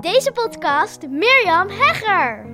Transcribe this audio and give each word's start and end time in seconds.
Deze 0.00 0.32
podcast 0.32 1.08
Mirjam 1.08 1.68
Hegger. 1.68 2.46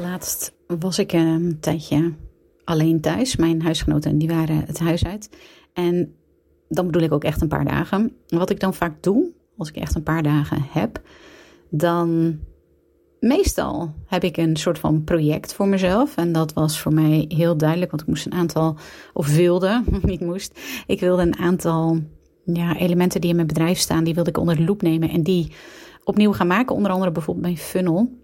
Laatst 0.00 0.54
was 0.66 0.98
ik 0.98 1.12
een 1.12 1.56
tijdje 1.60 2.14
alleen 2.64 3.00
thuis. 3.00 3.36
Mijn 3.36 3.62
huisgenoten 3.62 4.18
die 4.18 4.28
waren 4.28 4.64
het 4.66 4.78
huis 4.78 5.04
uit. 5.04 5.30
En 5.72 6.14
dan 6.68 6.86
bedoel 6.86 7.02
ik 7.02 7.12
ook 7.12 7.24
echt 7.24 7.40
een 7.40 7.48
paar 7.48 7.64
dagen. 7.64 8.16
Wat 8.28 8.50
ik 8.50 8.60
dan 8.60 8.74
vaak 8.74 9.02
doe, 9.02 9.32
als 9.56 9.68
ik 9.68 9.76
echt 9.76 9.94
een 9.94 10.02
paar 10.02 10.22
dagen 10.22 10.66
heb, 10.70 11.00
dan 11.70 12.38
meestal 13.22 13.94
heb 14.06 14.24
ik 14.24 14.36
een 14.36 14.56
soort 14.56 14.78
van 14.78 15.04
project 15.04 15.54
voor 15.54 15.68
mezelf. 15.68 16.16
En 16.16 16.32
dat 16.32 16.52
was 16.52 16.80
voor 16.80 16.94
mij 16.94 17.24
heel 17.28 17.56
duidelijk, 17.56 17.90
want 17.90 18.02
ik 18.02 18.08
moest 18.08 18.26
een 18.26 18.32
aantal, 18.32 18.76
of 19.12 19.34
wilde, 19.34 19.82
niet 20.02 20.20
moest, 20.20 20.60
ik 20.86 21.00
wilde 21.00 21.22
een 21.22 21.38
aantal 21.38 22.00
ja, 22.44 22.76
elementen 22.76 23.20
die 23.20 23.30
in 23.30 23.36
mijn 23.36 23.48
bedrijf 23.48 23.78
staan, 23.78 24.04
die 24.04 24.14
wilde 24.14 24.30
ik 24.30 24.38
onder 24.38 24.56
de 24.56 24.64
loep 24.64 24.82
nemen 24.82 25.08
en 25.08 25.22
die 25.22 25.52
opnieuw 26.04 26.32
gaan 26.32 26.46
maken. 26.46 26.74
Onder 26.76 26.90
andere 26.90 27.12
bijvoorbeeld 27.12 27.46
mijn 27.46 27.58
funnel 27.58 28.20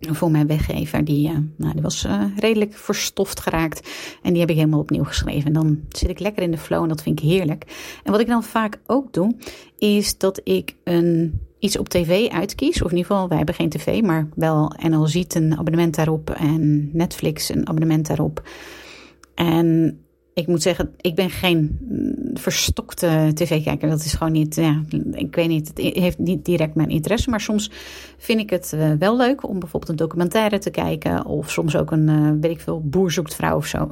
voor 0.00 0.30
mijn 0.30 0.46
weggever. 0.46 1.04
Die, 1.04 1.28
uh, 1.28 1.36
nou, 1.56 1.72
die 1.72 1.82
was 1.82 2.04
uh, 2.04 2.22
redelijk 2.36 2.74
verstoft 2.74 3.40
geraakt. 3.40 3.90
En 4.22 4.30
die 4.30 4.40
heb 4.40 4.50
ik 4.50 4.56
helemaal 4.56 4.80
opnieuw 4.80 5.04
geschreven. 5.04 5.46
En 5.46 5.52
dan 5.52 5.80
zit 5.88 6.08
ik 6.08 6.18
lekker 6.18 6.42
in 6.42 6.50
de 6.50 6.58
flow 6.58 6.82
en 6.82 6.88
dat 6.88 7.02
vind 7.02 7.22
ik 7.22 7.28
heerlijk. 7.28 7.64
En 8.04 8.12
wat 8.12 8.20
ik 8.20 8.26
dan 8.26 8.44
vaak 8.44 8.78
ook 8.86 9.12
doe, 9.12 9.36
is 9.78 10.18
dat 10.18 10.40
ik 10.44 10.76
een, 10.84 11.40
iets 11.58 11.78
op 11.78 11.88
tv 11.88 12.28
uitkies. 12.28 12.82
Of 12.82 12.90
in 12.90 12.96
ieder 12.96 13.12
geval, 13.12 13.28
wij 13.28 13.36
hebben 13.36 13.54
geen 13.54 13.68
tv, 13.68 14.02
maar 14.02 14.28
wel 14.34 14.72
NL 14.88 15.06
Ziet 15.06 15.34
een 15.34 15.58
abonnement 15.58 15.94
daarop. 15.94 16.30
En 16.30 16.90
Netflix 16.92 17.48
een 17.48 17.68
abonnement 17.68 18.06
daarop. 18.06 18.42
En 19.34 19.98
ik 20.36 20.46
moet 20.46 20.62
zeggen, 20.62 20.94
ik 21.00 21.14
ben 21.14 21.30
geen 21.30 21.78
verstokte 22.34 23.30
tv-kijker. 23.34 23.88
Dat 23.88 24.04
is 24.04 24.14
gewoon 24.14 24.32
niet, 24.32 24.54
ja, 24.54 24.82
ik 25.12 25.34
weet 25.34 25.48
niet, 25.48 25.68
het 25.68 25.78
heeft 25.78 26.18
niet 26.18 26.44
direct 26.44 26.74
mijn 26.74 26.88
interesse. 26.88 27.30
Maar 27.30 27.40
soms 27.40 27.70
vind 28.16 28.40
ik 28.40 28.50
het 28.50 28.72
uh, 28.74 28.92
wel 28.98 29.16
leuk 29.16 29.48
om 29.48 29.58
bijvoorbeeld 29.58 29.90
een 29.90 30.06
documentaire 30.06 30.58
te 30.58 30.70
kijken. 30.70 31.24
Of 31.24 31.50
soms 31.50 31.76
ook 31.76 31.90
een, 31.90 32.08
uh, 32.08 32.30
weet 32.40 32.50
ik 32.50 32.60
veel, 32.60 32.80
boer 32.84 33.12
zoekt 33.12 33.34
vrouw 33.34 33.56
of 33.56 33.66
zo. 33.66 33.88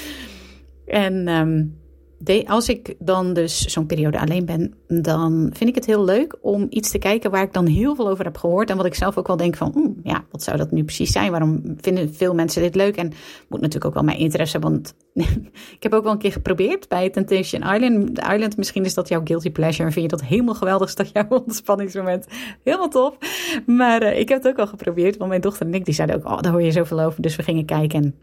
en 0.86 1.28
um, 1.28 1.78
de, 2.18 2.44
als 2.46 2.68
ik 2.68 2.94
dan 2.98 3.32
dus 3.32 3.60
zo'n 3.60 3.86
periode 3.86 4.20
alleen 4.20 4.44
ben, 4.44 4.74
dan 5.02 5.50
vind 5.52 5.70
ik 5.70 5.74
het 5.74 5.86
heel 5.86 6.04
leuk 6.04 6.36
om 6.40 6.66
iets 6.70 6.90
te 6.90 6.98
kijken 6.98 7.30
waar 7.30 7.42
ik 7.42 7.52
dan 7.52 7.66
heel 7.66 7.94
veel 7.94 8.08
over 8.08 8.24
heb 8.24 8.36
gehoord. 8.36 8.70
En 8.70 8.76
wat 8.76 8.86
ik 8.86 8.94
zelf 8.94 9.18
ook 9.18 9.26
wel 9.26 9.36
denk 9.36 9.56
van, 9.56 9.96
ja, 10.02 10.24
wat 10.30 10.42
zou 10.42 10.56
dat 10.56 10.70
nu 10.70 10.84
precies 10.84 11.12
zijn? 11.12 11.30
Waarom 11.30 11.62
vinden 11.80 12.14
veel 12.14 12.34
mensen 12.34 12.62
dit 12.62 12.74
leuk? 12.74 12.96
En 12.96 13.12
moet 13.48 13.60
natuurlijk 13.60 13.84
ook 13.84 13.94
wel 13.94 14.02
mijn 14.02 14.18
interesse, 14.18 14.58
want 14.58 14.94
ik 15.76 15.82
heb 15.82 15.92
ook 15.92 16.02
wel 16.02 16.12
een 16.12 16.18
keer 16.18 16.32
geprobeerd 16.32 16.88
bij 16.88 17.10
Temptation 17.10 17.74
Island. 17.74 18.18
Island, 18.18 18.56
misschien 18.56 18.84
is 18.84 18.94
dat 18.94 19.08
jouw 19.08 19.20
guilty 19.24 19.50
pleasure. 19.50 19.84
En 19.84 19.92
vind 19.92 20.10
je 20.10 20.16
dat 20.16 20.26
helemaal 20.26 20.54
geweldig? 20.54 20.88
Is 20.88 20.94
dat 20.94 21.10
jouw 21.12 21.28
ontspanningsmoment? 21.44 22.26
Helemaal 22.64 22.88
top. 22.88 23.24
Maar 23.66 24.02
uh, 24.02 24.18
ik 24.18 24.28
heb 24.28 24.42
het 24.42 24.52
ook 24.52 24.58
al 24.58 24.66
geprobeerd, 24.66 25.16
want 25.16 25.30
mijn 25.30 25.40
dochter 25.42 25.66
en 25.66 25.74
ik, 25.74 25.84
die 25.84 25.94
zeiden 25.94 26.16
ook, 26.16 26.24
oh, 26.24 26.40
daar 26.40 26.52
hoor 26.52 26.62
je 26.62 26.72
zoveel 26.72 27.00
over. 27.00 27.22
Dus 27.22 27.36
we 27.36 27.42
gingen 27.42 27.64
kijken 27.64 28.02
en 28.02 28.14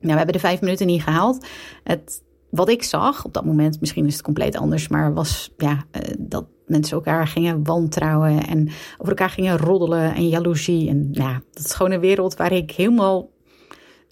nou, 0.00 0.12
we 0.12 0.16
hebben 0.16 0.32
de 0.32 0.38
vijf 0.38 0.60
minuten 0.60 0.86
niet 0.86 1.02
gehaald. 1.02 1.46
Het 1.84 2.22
wat 2.50 2.68
ik 2.68 2.82
zag 2.82 3.24
op 3.24 3.32
dat 3.32 3.44
moment, 3.44 3.80
misschien 3.80 4.06
is 4.06 4.12
het 4.12 4.22
compleet 4.22 4.56
anders, 4.56 4.88
maar 4.88 5.14
was 5.14 5.52
ja, 5.56 5.72
uh, 5.72 6.14
dat 6.18 6.46
mensen 6.66 6.96
elkaar 6.96 7.26
gingen 7.26 7.64
wantrouwen 7.64 8.46
en 8.46 8.68
over 8.92 9.08
elkaar 9.08 9.30
gingen 9.30 9.58
roddelen 9.58 10.14
en 10.14 10.28
jaloezie. 10.28 10.88
En 10.88 11.08
ja, 11.12 11.42
dat 11.52 11.64
is 11.64 11.74
gewoon 11.74 11.92
een 11.92 12.00
wereld 12.00 12.36
waar 12.36 12.52
ik 12.52 12.70
helemaal 12.70 13.30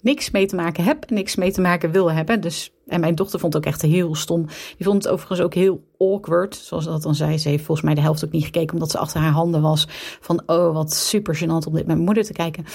niks 0.01 0.31
mee 0.31 0.45
te 0.45 0.55
maken 0.55 0.83
heb 0.83 1.05
en 1.05 1.15
niks 1.15 1.35
mee 1.35 1.51
te 1.51 1.61
maken 1.61 1.91
wil 1.91 2.11
hebben. 2.11 2.41
Dus, 2.41 2.73
en 2.87 2.99
mijn 2.99 3.15
dochter 3.15 3.39
vond 3.39 3.53
het 3.53 3.65
ook 3.65 3.71
echt 3.71 3.81
heel 3.81 4.15
stom. 4.15 4.45
Die 4.77 4.85
vond 4.85 5.03
het 5.03 5.11
overigens 5.11 5.41
ook 5.41 5.53
heel 5.53 5.83
awkward, 5.97 6.55
zoals 6.55 6.85
dat 6.85 7.01
dan 7.01 7.15
zei. 7.15 7.37
Ze 7.37 7.49
heeft 7.49 7.63
volgens 7.63 7.85
mij 7.85 7.95
de 7.95 8.01
helft 8.01 8.25
ook 8.25 8.31
niet 8.31 8.45
gekeken, 8.45 8.73
omdat 8.73 8.91
ze 8.91 8.97
achter 8.97 9.21
haar 9.21 9.31
handen 9.31 9.61
was. 9.61 9.87
Van, 10.19 10.43
oh, 10.45 10.73
wat 10.73 10.93
super 10.93 11.35
gênant 11.37 11.67
om 11.67 11.73
dit 11.73 11.73
met 11.73 11.85
mijn 11.85 11.99
moeder 11.99 12.23
te 12.23 12.33
kijken. 12.33 12.65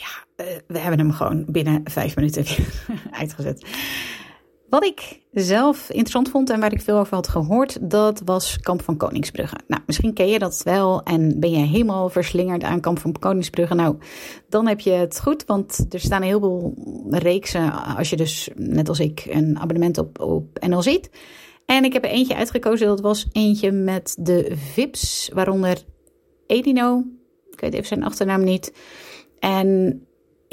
Ja, 0.00 0.23
we 0.66 0.78
hebben 0.78 0.98
hem 0.98 1.12
gewoon 1.12 1.44
binnen 1.48 1.80
vijf 1.84 2.16
minuten 2.16 2.44
uitgezet. 3.20 3.66
Wat 4.68 4.84
ik 4.84 5.20
zelf 5.32 5.88
interessant 5.88 6.28
vond 6.28 6.50
en 6.50 6.60
waar 6.60 6.72
ik 6.72 6.80
veel 6.80 6.98
over 6.98 7.14
had 7.14 7.28
gehoord, 7.28 7.90
dat 7.90 8.22
was 8.24 8.60
Kamp 8.60 8.82
van 8.82 8.96
Koningsbrugge. 8.96 9.56
Nou, 9.66 9.82
misschien 9.86 10.12
ken 10.12 10.28
je 10.28 10.38
dat 10.38 10.62
wel 10.62 11.02
en 11.02 11.40
ben 11.40 11.50
je 11.50 11.66
helemaal 11.66 12.08
verslingerd 12.08 12.62
aan 12.62 12.80
Kamp 12.80 12.98
van 12.98 13.12
Koningsbrugge. 13.12 13.74
Nou, 13.74 13.96
dan 14.48 14.66
heb 14.66 14.80
je 14.80 14.90
het 14.90 15.20
goed, 15.20 15.44
want 15.44 15.86
er 15.90 16.00
staan 16.00 16.22
heel 16.22 16.40
veel 16.40 16.74
reeksen 17.10 17.72
als 17.96 18.10
je 18.10 18.16
dus, 18.16 18.48
net 18.54 18.88
als 18.88 19.00
ik, 19.00 19.26
een 19.28 19.58
abonnement 19.58 19.98
op, 19.98 20.20
op 20.20 20.66
NL 20.66 20.82
ziet. 20.82 21.10
En 21.66 21.84
ik 21.84 21.92
heb 21.92 22.04
er 22.04 22.10
eentje 22.10 22.36
uitgekozen, 22.36 22.86
dat 22.86 23.00
was 23.00 23.28
eentje 23.32 23.72
met 23.72 24.16
de 24.18 24.52
VIPs, 24.54 25.30
waaronder 25.32 25.82
Edino, 26.46 27.04
ik 27.50 27.60
weet 27.60 27.74
even 27.74 27.86
zijn 27.86 28.04
achternaam 28.04 28.44
niet. 28.44 28.72
En 29.38 30.00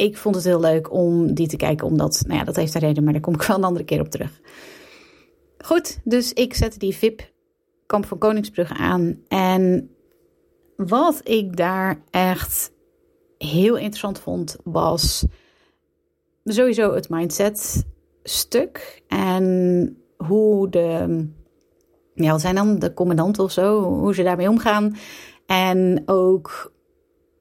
ik 0.02 0.18
vond 0.18 0.36
het 0.36 0.44
heel 0.44 0.60
leuk 0.60 0.92
om 0.92 1.34
die 1.34 1.48
te 1.48 1.56
kijken, 1.56 1.88
omdat, 1.88 2.24
nou 2.26 2.40
ja, 2.40 2.46
dat 2.46 2.56
heeft 2.56 2.74
een 2.74 2.82
reden, 2.82 3.04
maar 3.04 3.14
daar 3.14 3.22
kom 3.22 3.34
ik 3.34 3.42
wel 3.42 3.58
een 3.58 3.64
andere 3.64 3.86
keer 3.86 4.00
op 4.00 4.10
terug. 4.10 4.42
Goed, 5.58 6.00
dus 6.04 6.34
ik 6.34 6.54
zette 6.54 6.80
die 6.80 6.96
VIP 6.96 7.32
Kamp 7.86 8.06
van 8.06 8.18
Koningsbrug 8.18 8.72
aan. 8.72 9.20
En 9.28 9.90
wat 10.76 11.22
ik 11.24 11.58
daar 11.58 12.02
echt 12.10 12.72
heel 13.38 13.76
interessant 13.76 14.20
vond, 14.20 14.58
was 14.64 15.26
sowieso 16.44 16.94
het 16.94 17.10
mindset 17.10 17.86
stuk. 18.24 19.04
En 19.08 19.98
hoe 20.18 20.70
de, 20.70 21.28
ja, 22.14 22.32
wat 22.32 22.42
zijn 22.42 22.56
dan 22.56 22.80
de 22.80 22.94
commandanten 22.94 23.44
of 23.44 23.52
zo, 23.52 23.82
hoe 23.82 24.14
ze 24.14 24.24
daarmee 24.24 24.50
omgaan. 24.50 24.96
En 25.46 26.04
ook, 26.06 26.74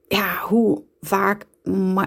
ja, 0.07 0.39
hoe 0.47 0.83
vaak 0.99 1.45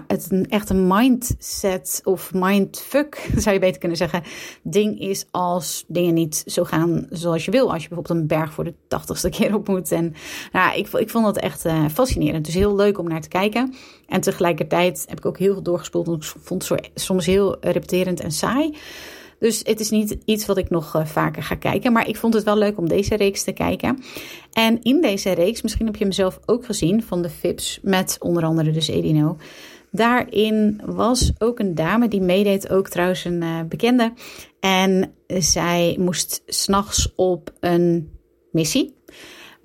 het 0.07 0.27
een 0.31 0.49
echt 0.49 0.69
een 0.69 0.87
mindset 0.87 2.01
of 2.03 2.33
mindfuck, 2.33 3.29
zou 3.37 3.53
je 3.53 3.61
beter 3.61 3.79
kunnen 3.79 3.97
zeggen, 3.97 4.23
ding 4.63 4.99
is 4.99 5.25
als 5.31 5.85
dingen 5.87 6.13
niet 6.13 6.43
zo 6.45 6.63
gaan 6.63 7.07
zoals 7.09 7.45
je 7.45 7.51
wil. 7.51 7.71
Als 7.71 7.83
je 7.83 7.87
bijvoorbeeld 7.87 8.19
een 8.19 8.27
berg 8.27 8.53
voor 8.53 8.63
de 8.63 8.73
tachtigste 8.87 9.29
keer 9.29 9.53
op 9.55 9.67
moet. 9.67 9.91
En 9.91 10.13
nou, 10.51 10.77
ik, 10.77 10.87
ik 10.87 11.09
vond 11.09 11.25
dat 11.25 11.37
echt 11.37 11.65
uh, 11.65 11.85
fascinerend. 11.93 12.45
Dus 12.45 12.53
heel 12.53 12.75
leuk 12.75 12.97
om 12.97 13.07
naar 13.07 13.21
te 13.21 13.27
kijken. 13.27 13.73
En 14.07 14.21
tegelijkertijd 14.21 15.05
heb 15.07 15.17
ik 15.17 15.25
ook 15.25 15.37
heel 15.37 15.53
veel 15.53 15.63
doorgespoeld. 15.63 16.05
Want 16.05 16.23
ik 16.23 16.33
vond 16.41 16.69
het 16.69 16.91
soms 16.95 17.25
heel 17.25 17.57
repeterend 17.59 18.19
en 18.19 18.31
saai. 18.31 18.77
Dus 19.45 19.61
het 19.63 19.79
is 19.79 19.89
niet 19.89 20.17
iets 20.25 20.45
wat 20.45 20.57
ik 20.57 20.69
nog 20.69 20.95
uh, 20.95 21.05
vaker 21.05 21.43
ga 21.43 21.55
kijken. 21.55 21.91
Maar 21.91 22.07
ik 22.07 22.17
vond 22.17 22.33
het 22.33 22.43
wel 22.43 22.57
leuk 22.57 22.77
om 22.77 22.87
deze 22.87 23.15
reeks 23.15 23.43
te 23.43 23.51
kijken. 23.51 24.03
En 24.53 24.81
in 24.81 25.01
deze 25.01 25.31
reeks, 25.31 25.61
misschien 25.61 25.85
heb 25.85 25.95
je 25.95 26.03
hem 26.03 26.13
zelf 26.13 26.39
ook 26.45 26.65
gezien 26.65 27.03
van 27.03 27.21
de 27.21 27.29
FIPS. 27.29 27.79
Met 27.81 28.17
onder 28.19 28.43
andere 28.43 28.71
dus 28.71 28.87
Edino. 28.87 29.37
Daarin 29.91 30.81
was 30.85 31.31
ook 31.37 31.59
een 31.59 31.75
dame 31.75 32.07
die 32.07 32.21
meedeed, 32.21 32.69
ook 32.69 32.89
trouwens 32.89 33.25
een 33.25 33.41
uh, 33.41 33.61
bekende. 33.69 34.13
En 34.59 35.13
zij 35.27 35.95
moest 35.99 36.43
s'nachts 36.45 37.13
op 37.15 37.53
een 37.59 38.09
missie 38.51 38.94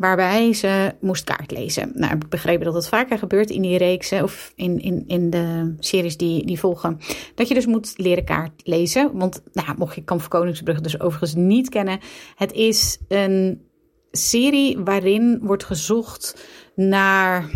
waarbij 0.00 0.52
ze 0.52 0.94
moest 1.00 1.24
kaart 1.24 1.50
lezen. 1.50 1.92
Nou, 1.94 2.14
ik 2.14 2.28
begrepen 2.28 2.64
dat 2.64 2.74
het 2.74 2.88
vaker 2.88 3.18
gebeurt 3.18 3.50
in 3.50 3.62
die 3.62 3.78
reeksen 3.78 4.22
of 4.22 4.52
in, 4.54 4.80
in, 4.80 5.04
in 5.06 5.30
de 5.30 5.74
series 5.78 6.16
die, 6.16 6.46
die 6.46 6.58
volgen. 6.58 6.98
Dat 7.34 7.48
je 7.48 7.54
dus 7.54 7.66
moet 7.66 7.92
leren 7.96 8.24
kaart 8.24 8.60
lezen. 8.64 9.18
Want 9.18 9.42
nou, 9.52 9.68
mocht 9.78 9.94
je 9.94 10.04
Kamp 10.04 10.20
van 10.20 10.30
Koningsbrug 10.30 10.80
dus 10.80 11.00
overigens 11.00 11.34
niet 11.34 11.68
kennen. 11.68 11.98
Het 12.34 12.52
is 12.52 12.98
een 13.08 13.62
serie 14.10 14.78
waarin 14.78 15.38
wordt 15.42 15.64
gezocht 15.64 16.46
naar... 16.74 17.50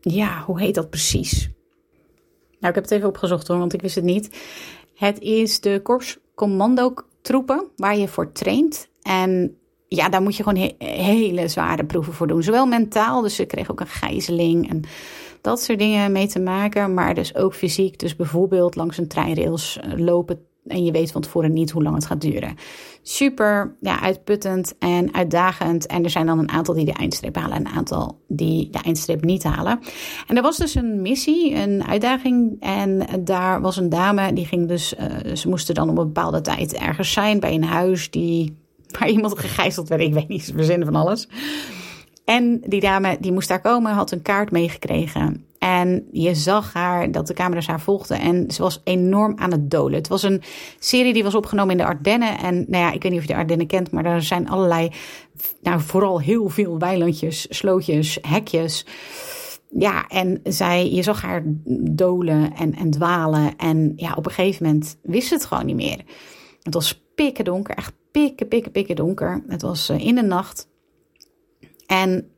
Ja, 0.00 0.42
hoe 0.46 0.60
heet 0.60 0.74
dat 0.74 0.90
precies? 0.90 1.50
Nou, 2.58 2.68
ik 2.68 2.74
heb 2.74 2.84
het 2.84 2.90
even 2.90 3.08
opgezocht 3.08 3.48
hoor, 3.48 3.58
want 3.58 3.72
ik 3.72 3.82
wist 3.82 3.94
het 3.94 4.04
niet. 4.04 4.30
Het 4.94 5.20
is 5.20 5.60
de 5.60 5.80
Korps 5.82 6.18
Commando 6.34 6.94
troepen 7.22 7.68
waar 7.76 7.96
je 7.96 8.08
voor 8.08 8.32
traint. 8.32 8.88
En 9.02 9.56
ja, 9.94 10.08
daar 10.08 10.22
moet 10.22 10.36
je 10.36 10.42
gewoon 10.42 10.72
hele 10.78 11.48
zware 11.48 11.84
proeven 11.84 12.12
voor 12.12 12.26
doen. 12.26 12.42
Zowel 12.42 12.66
mentaal, 12.66 13.22
dus 13.22 13.34
ze 13.34 13.44
kreeg 13.44 13.70
ook 13.70 13.80
een 13.80 13.86
gijzeling 13.86 14.70
en 14.70 14.82
dat 15.40 15.62
soort 15.62 15.78
dingen 15.78 16.12
mee 16.12 16.26
te 16.26 16.40
maken. 16.40 16.94
Maar 16.94 17.14
dus 17.14 17.34
ook 17.34 17.54
fysiek. 17.54 17.98
Dus 17.98 18.16
bijvoorbeeld 18.16 18.76
langs 18.76 18.98
een 18.98 19.08
treinrails 19.08 19.78
eh, 19.78 19.92
lopen 19.96 20.38
en 20.66 20.84
je 20.84 20.92
weet 20.92 21.12
van 21.12 21.20
tevoren 21.20 21.52
niet 21.52 21.70
hoe 21.70 21.82
lang 21.82 21.94
het 21.94 22.06
gaat 22.06 22.20
duren. 22.20 22.56
Super 23.02 23.76
ja, 23.80 24.00
uitputtend 24.00 24.74
en 24.78 25.14
uitdagend. 25.14 25.86
En 25.86 26.04
er 26.04 26.10
zijn 26.10 26.26
dan 26.26 26.38
een 26.38 26.50
aantal 26.50 26.74
die 26.74 26.84
de 26.84 26.92
eindstreep 26.92 27.36
halen 27.36 27.56
en 27.56 27.66
een 27.66 27.72
aantal 27.72 28.20
die 28.28 28.70
de 28.70 28.78
eindstreep 28.82 29.24
niet 29.24 29.42
halen. 29.42 29.80
En 30.26 30.36
er 30.36 30.42
was 30.42 30.56
dus 30.56 30.74
een 30.74 31.02
missie, 31.02 31.54
een 31.54 31.84
uitdaging. 31.84 32.56
En 32.60 33.06
daar 33.20 33.60
was 33.60 33.76
een 33.76 33.88
dame, 33.88 34.32
die 34.32 34.46
ging 34.46 34.68
dus, 34.68 34.94
uh, 34.94 35.34
ze 35.34 35.48
moesten 35.48 35.74
dan 35.74 35.90
op 35.90 35.98
een 35.98 36.06
bepaalde 36.06 36.40
tijd 36.40 36.74
ergens 36.74 37.12
zijn 37.12 37.40
bij 37.40 37.54
een 37.54 37.64
huis 37.64 38.10
die 38.10 38.61
waar 38.98 39.08
iemand 39.08 39.38
gegijzeld 39.38 39.88
werd. 39.88 40.02
Ik 40.02 40.14
weet 40.14 40.28
niet, 40.28 40.46
we 40.46 40.52
verzinnen 40.52 40.86
van 40.86 40.96
alles. 40.96 41.28
En 42.24 42.62
die 42.66 42.80
dame 42.80 43.16
die 43.20 43.32
moest 43.32 43.48
daar 43.48 43.60
komen, 43.60 43.92
had 43.92 44.10
een 44.10 44.22
kaart 44.22 44.50
meegekregen. 44.50 45.46
En 45.58 46.08
je 46.12 46.34
zag 46.34 46.72
haar, 46.72 47.10
dat 47.10 47.26
de 47.26 47.34
camera's 47.34 47.66
haar 47.66 47.80
volgden. 47.80 48.20
En 48.20 48.50
ze 48.50 48.62
was 48.62 48.80
enorm 48.84 49.38
aan 49.38 49.50
het 49.50 49.70
dolen. 49.70 49.94
Het 49.94 50.08
was 50.08 50.22
een 50.22 50.42
serie 50.78 51.12
die 51.12 51.22
was 51.22 51.34
opgenomen 51.34 51.70
in 51.70 51.76
de 51.76 51.84
Ardennen. 51.84 52.38
En 52.38 52.54
nou 52.54 52.84
ja, 52.84 52.92
ik 52.92 53.02
weet 53.02 53.12
niet 53.12 53.20
of 53.20 53.26
je 53.26 53.32
de 53.32 53.38
Ardennen 53.38 53.66
kent, 53.66 53.90
maar 53.90 54.04
er 54.04 54.22
zijn 54.22 54.48
allerlei, 54.48 54.90
nou 55.62 55.80
vooral 55.80 56.20
heel 56.20 56.48
veel 56.48 56.78
weilandjes, 56.78 57.46
slootjes, 57.50 58.18
hekjes. 58.22 58.86
Ja, 59.70 60.08
en 60.08 60.40
zij, 60.44 60.90
je 60.90 61.02
zag 61.02 61.22
haar 61.22 61.42
dolen 61.90 62.54
en, 62.54 62.74
en 62.74 62.90
dwalen. 62.90 63.56
En 63.56 63.92
ja, 63.96 64.14
op 64.14 64.26
een 64.26 64.32
gegeven 64.32 64.66
moment 64.66 64.98
wist 65.02 65.28
ze 65.28 65.34
het 65.34 65.44
gewoon 65.44 65.66
niet 65.66 65.76
meer. 65.76 66.00
Het 66.62 66.74
was 66.74 67.04
pikken 67.14 67.44
donker, 67.44 67.74
echt 67.74 67.92
pikken, 68.12 68.48
pikken, 68.48 68.72
pikken 68.72 68.96
donker. 68.96 69.42
Het 69.46 69.62
was 69.62 69.88
eh, 69.88 70.06
in 70.06 70.14
de 70.14 70.22
nacht. 70.22 70.68
En 71.86 72.30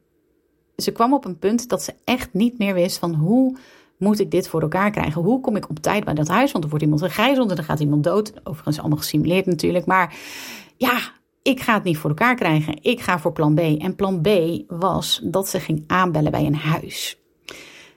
ze 0.76 0.92
kwam 0.92 1.14
op 1.14 1.24
een 1.24 1.38
punt 1.38 1.68
dat 1.68 1.82
ze 1.82 1.94
echt 2.04 2.32
niet 2.32 2.58
meer 2.58 2.74
wist 2.74 2.98
van 2.98 3.14
hoe 3.14 3.56
moet 3.98 4.20
ik 4.20 4.30
dit 4.30 4.48
voor 4.48 4.62
elkaar 4.62 4.90
krijgen? 4.90 5.22
Hoe 5.22 5.40
kom 5.40 5.56
ik 5.56 5.68
op 5.68 5.78
tijd 5.78 6.04
bij 6.04 6.14
dat 6.14 6.28
huis? 6.28 6.52
Want 6.52 6.64
er 6.64 6.70
wordt 6.70 6.84
iemand 6.84 7.02
gegijzeld 7.02 7.50
en 7.50 7.56
dan 7.56 7.64
gaat 7.64 7.80
iemand 7.80 8.04
dood. 8.04 8.32
Overigens 8.44 8.78
allemaal 8.78 8.98
gesimuleerd 8.98 9.46
natuurlijk. 9.46 9.86
Maar 9.86 10.16
ja, 10.76 10.98
ik 11.42 11.60
ga 11.60 11.74
het 11.74 11.84
niet 11.84 11.98
voor 11.98 12.10
elkaar 12.10 12.34
krijgen. 12.34 12.82
Ik 12.82 13.00
ga 13.00 13.18
voor 13.18 13.32
plan 13.32 13.54
B. 13.54 13.58
En 13.58 13.94
plan 13.94 14.20
B 14.20 14.28
was 14.66 15.20
dat 15.24 15.48
ze 15.48 15.60
ging 15.60 15.84
aanbellen 15.86 16.30
bij 16.30 16.46
een 16.46 16.54
huis. 16.54 17.23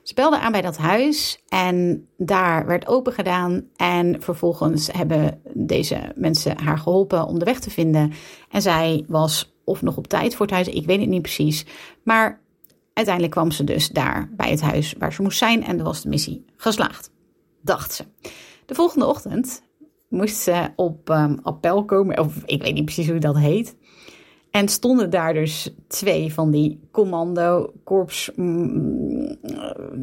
Ze 0.08 0.14
belde 0.14 0.38
aan 0.38 0.52
bij 0.52 0.62
dat 0.62 0.76
huis 0.76 1.42
en 1.48 2.08
daar 2.16 2.66
werd 2.66 2.86
open 2.86 3.12
gedaan. 3.12 3.68
En 3.76 4.22
vervolgens 4.22 4.92
hebben 4.92 5.40
deze 5.54 6.12
mensen 6.14 6.58
haar 6.58 6.78
geholpen 6.78 7.26
om 7.26 7.38
de 7.38 7.44
weg 7.44 7.60
te 7.60 7.70
vinden. 7.70 8.12
En 8.50 8.62
zij 8.62 9.04
was 9.08 9.54
of 9.64 9.82
nog 9.82 9.96
op 9.96 10.06
tijd 10.06 10.34
voor 10.34 10.46
het 10.46 10.54
huis, 10.54 10.68
ik 10.68 10.86
weet 10.86 11.00
het 11.00 11.08
niet 11.08 11.22
precies. 11.22 11.66
Maar 12.02 12.40
uiteindelijk 12.92 13.34
kwam 13.34 13.50
ze 13.50 13.64
dus 13.64 13.88
daar 13.88 14.30
bij 14.36 14.50
het 14.50 14.60
huis 14.60 14.94
waar 14.98 15.12
ze 15.12 15.22
moest 15.22 15.38
zijn 15.38 15.64
en 15.64 15.82
was 15.82 16.02
de 16.02 16.08
missie 16.08 16.44
geslaagd, 16.56 17.10
dacht 17.62 17.92
ze. 17.92 18.04
De 18.66 18.74
volgende 18.74 19.06
ochtend 19.06 19.62
moest 20.08 20.36
ze 20.36 20.70
op 20.76 21.08
um, 21.08 21.38
appel 21.42 21.84
komen, 21.84 22.18
of 22.18 22.42
ik 22.44 22.62
weet 22.62 22.74
niet 22.74 22.84
precies 22.84 23.08
hoe 23.08 23.18
dat 23.18 23.38
heet. 23.38 23.76
En 24.50 24.68
stonden 24.68 25.10
daar 25.10 25.34
dus 25.34 25.74
twee 25.88 26.34
van 26.34 26.50
die 26.50 26.80
commando, 26.90 27.72
korps, 27.84 28.30
mm, 28.36 29.36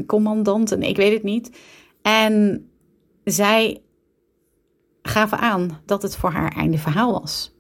commandanten, 0.06 0.82
ik 0.84 0.98
weet 0.98 1.14
het 1.14 1.24
niet. 1.24 1.58
En 2.02 2.68
zij 3.24 3.82
gaven 5.02 5.38
aan 5.38 5.82
dat 5.86 6.02
het 6.02 6.16
voor 6.16 6.32
haar 6.32 6.56
einde 6.56 6.78
verhaal 6.78 7.20
was. 7.22 7.54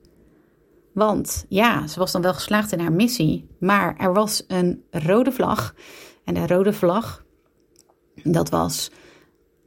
Want 0.94 1.46
ja, 1.50 1.88
ze 1.88 2.00
was 2.00 2.12
dan 2.12 2.22
wel 2.22 2.34
geslaagd 2.34 2.72
in 2.72 2.80
haar 2.80 2.94
missie, 2.94 3.48
maar 3.60 3.96
er 3.98 4.14
was 4.14 4.44
een 4.48 4.84
rode 4.90 5.32
vlag. 5.32 5.76
En 6.24 6.34
de 6.34 6.48
rode 6.48 6.74
vlag, 6.74 7.26
dat 8.24 8.50
was 8.50 8.92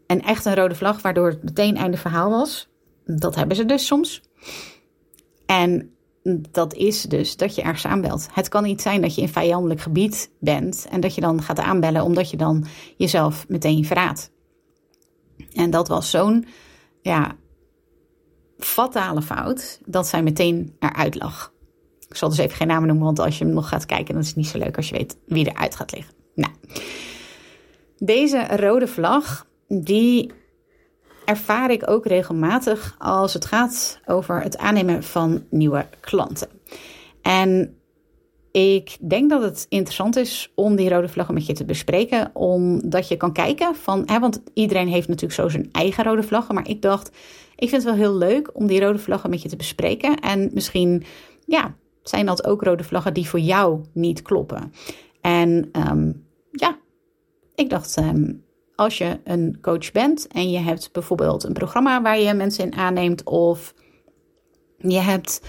een 0.06 0.22
echt 0.22 0.44
een 0.44 0.54
rode 0.54 0.74
vlag, 0.74 1.02
waardoor 1.02 1.28
het 1.28 1.42
meteen 1.42 1.76
einde 1.76 1.96
verhaal 1.96 2.30
was. 2.30 2.68
Dat 3.04 3.34
hebben 3.34 3.56
ze 3.56 3.64
dus 3.64 3.86
soms. 3.86 4.22
En 5.46 5.92
dat 6.50 6.74
is 6.74 7.02
dus 7.02 7.36
dat 7.36 7.54
je 7.54 7.62
ergens 7.62 7.86
aanbelt. 7.86 8.28
Het 8.32 8.48
kan 8.48 8.62
niet 8.62 8.82
zijn 8.82 9.00
dat 9.00 9.14
je 9.14 9.20
in 9.20 9.28
vijandelijk 9.28 9.80
gebied 9.80 10.30
bent 10.40 10.86
en 10.90 11.00
dat 11.00 11.14
je 11.14 11.20
dan 11.20 11.42
gaat 11.42 11.58
aanbellen 11.58 12.02
omdat 12.02 12.30
je 12.30 12.36
dan 12.36 12.66
jezelf 12.96 13.48
meteen 13.48 13.84
verraadt. 13.84 14.30
En 15.52 15.70
dat 15.70 15.88
was 15.88 16.10
zo'n 16.10 16.46
ja, 17.02 17.36
fatale 18.58 19.22
fout 19.22 19.80
dat 19.84 20.06
zij 20.06 20.22
meteen 20.22 20.76
eruit 20.78 21.14
lag. 21.14 21.52
Ik 22.08 22.16
zal 22.16 22.28
dus 22.28 22.38
even 22.38 22.56
geen 22.56 22.66
namen 22.66 22.86
noemen, 22.88 23.04
want 23.04 23.18
als 23.18 23.38
je 23.38 23.44
hem 23.44 23.54
nog 23.54 23.68
gaat 23.68 23.86
kijken, 23.86 24.14
dan 24.14 24.22
is 24.22 24.28
het 24.28 24.36
niet 24.36 24.46
zo 24.46 24.58
leuk 24.58 24.76
als 24.76 24.88
je 24.88 24.96
weet 24.96 25.16
wie 25.26 25.48
eruit 25.48 25.76
gaat 25.76 25.92
liggen. 25.92 26.14
Nou, 26.34 26.52
deze 27.98 28.56
rode 28.56 28.86
vlag, 28.86 29.46
die 29.68 30.32
ervaar 31.28 31.70
ik 31.70 31.90
ook 31.90 32.06
regelmatig 32.06 32.94
als 32.98 33.34
het 33.34 33.44
gaat 33.44 34.00
over 34.06 34.42
het 34.42 34.58
aannemen 34.58 35.02
van 35.02 35.44
nieuwe 35.50 35.86
klanten. 36.00 36.48
En 37.22 37.76
ik 38.50 38.96
denk 39.08 39.30
dat 39.30 39.42
het 39.42 39.66
interessant 39.68 40.16
is 40.16 40.52
om 40.54 40.76
die 40.76 40.88
rode 40.88 41.08
vlaggen 41.08 41.34
met 41.34 41.46
je 41.46 41.52
te 41.52 41.64
bespreken, 41.64 42.30
omdat 42.34 43.08
je 43.08 43.16
kan 43.16 43.32
kijken 43.32 43.74
van, 43.74 44.02
hè, 44.06 44.18
want 44.18 44.42
iedereen 44.54 44.88
heeft 44.88 45.08
natuurlijk 45.08 45.40
zo 45.40 45.48
zijn 45.48 45.68
eigen 45.72 46.04
rode 46.04 46.22
vlaggen, 46.22 46.54
maar 46.54 46.68
ik 46.68 46.82
dacht, 46.82 47.08
ik 47.56 47.68
vind 47.68 47.82
het 47.82 47.84
wel 47.84 47.94
heel 47.94 48.16
leuk 48.16 48.50
om 48.52 48.66
die 48.66 48.80
rode 48.80 48.98
vlaggen 48.98 49.30
met 49.30 49.42
je 49.42 49.48
te 49.48 49.56
bespreken 49.56 50.20
en 50.20 50.50
misschien, 50.52 51.04
ja, 51.46 51.74
zijn 52.02 52.26
dat 52.26 52.46
ook 52.46 52.62
rode 52.62 52.84
vlaggen 52.84 53.14
die 53.14 53.28
voor 53.28 53.40
jou 53.40 53.80
niet 53.92 54.22
kloppen. 54.22 54.72
En 55.20 55.68
ehm, 55.72 56.12
ja, 56.50 56.78
ik 57.54 57.70
dacht, 57.70 57.96
ehm, 57.96 58.32
als 58.78 58.98
je 58.98 59.20
een 59.24 59.58
coach 59.60 59.92
bent 59.92 60.26
en 60.26 60.50
je 60.50 60.58
hebt 60.58 60.92
bijvoorbeeld 60.92 61.44
een 61.44 61.52
programma 61.52 62.02
waar 62.02 62.18
je 62.18 62.34
mensen 62.34 62.64
in 62.64 62.74
aanneemt 62.78 63.24
of 63.24 63.74
je 64.76 64.98
hebt 64.98 65.40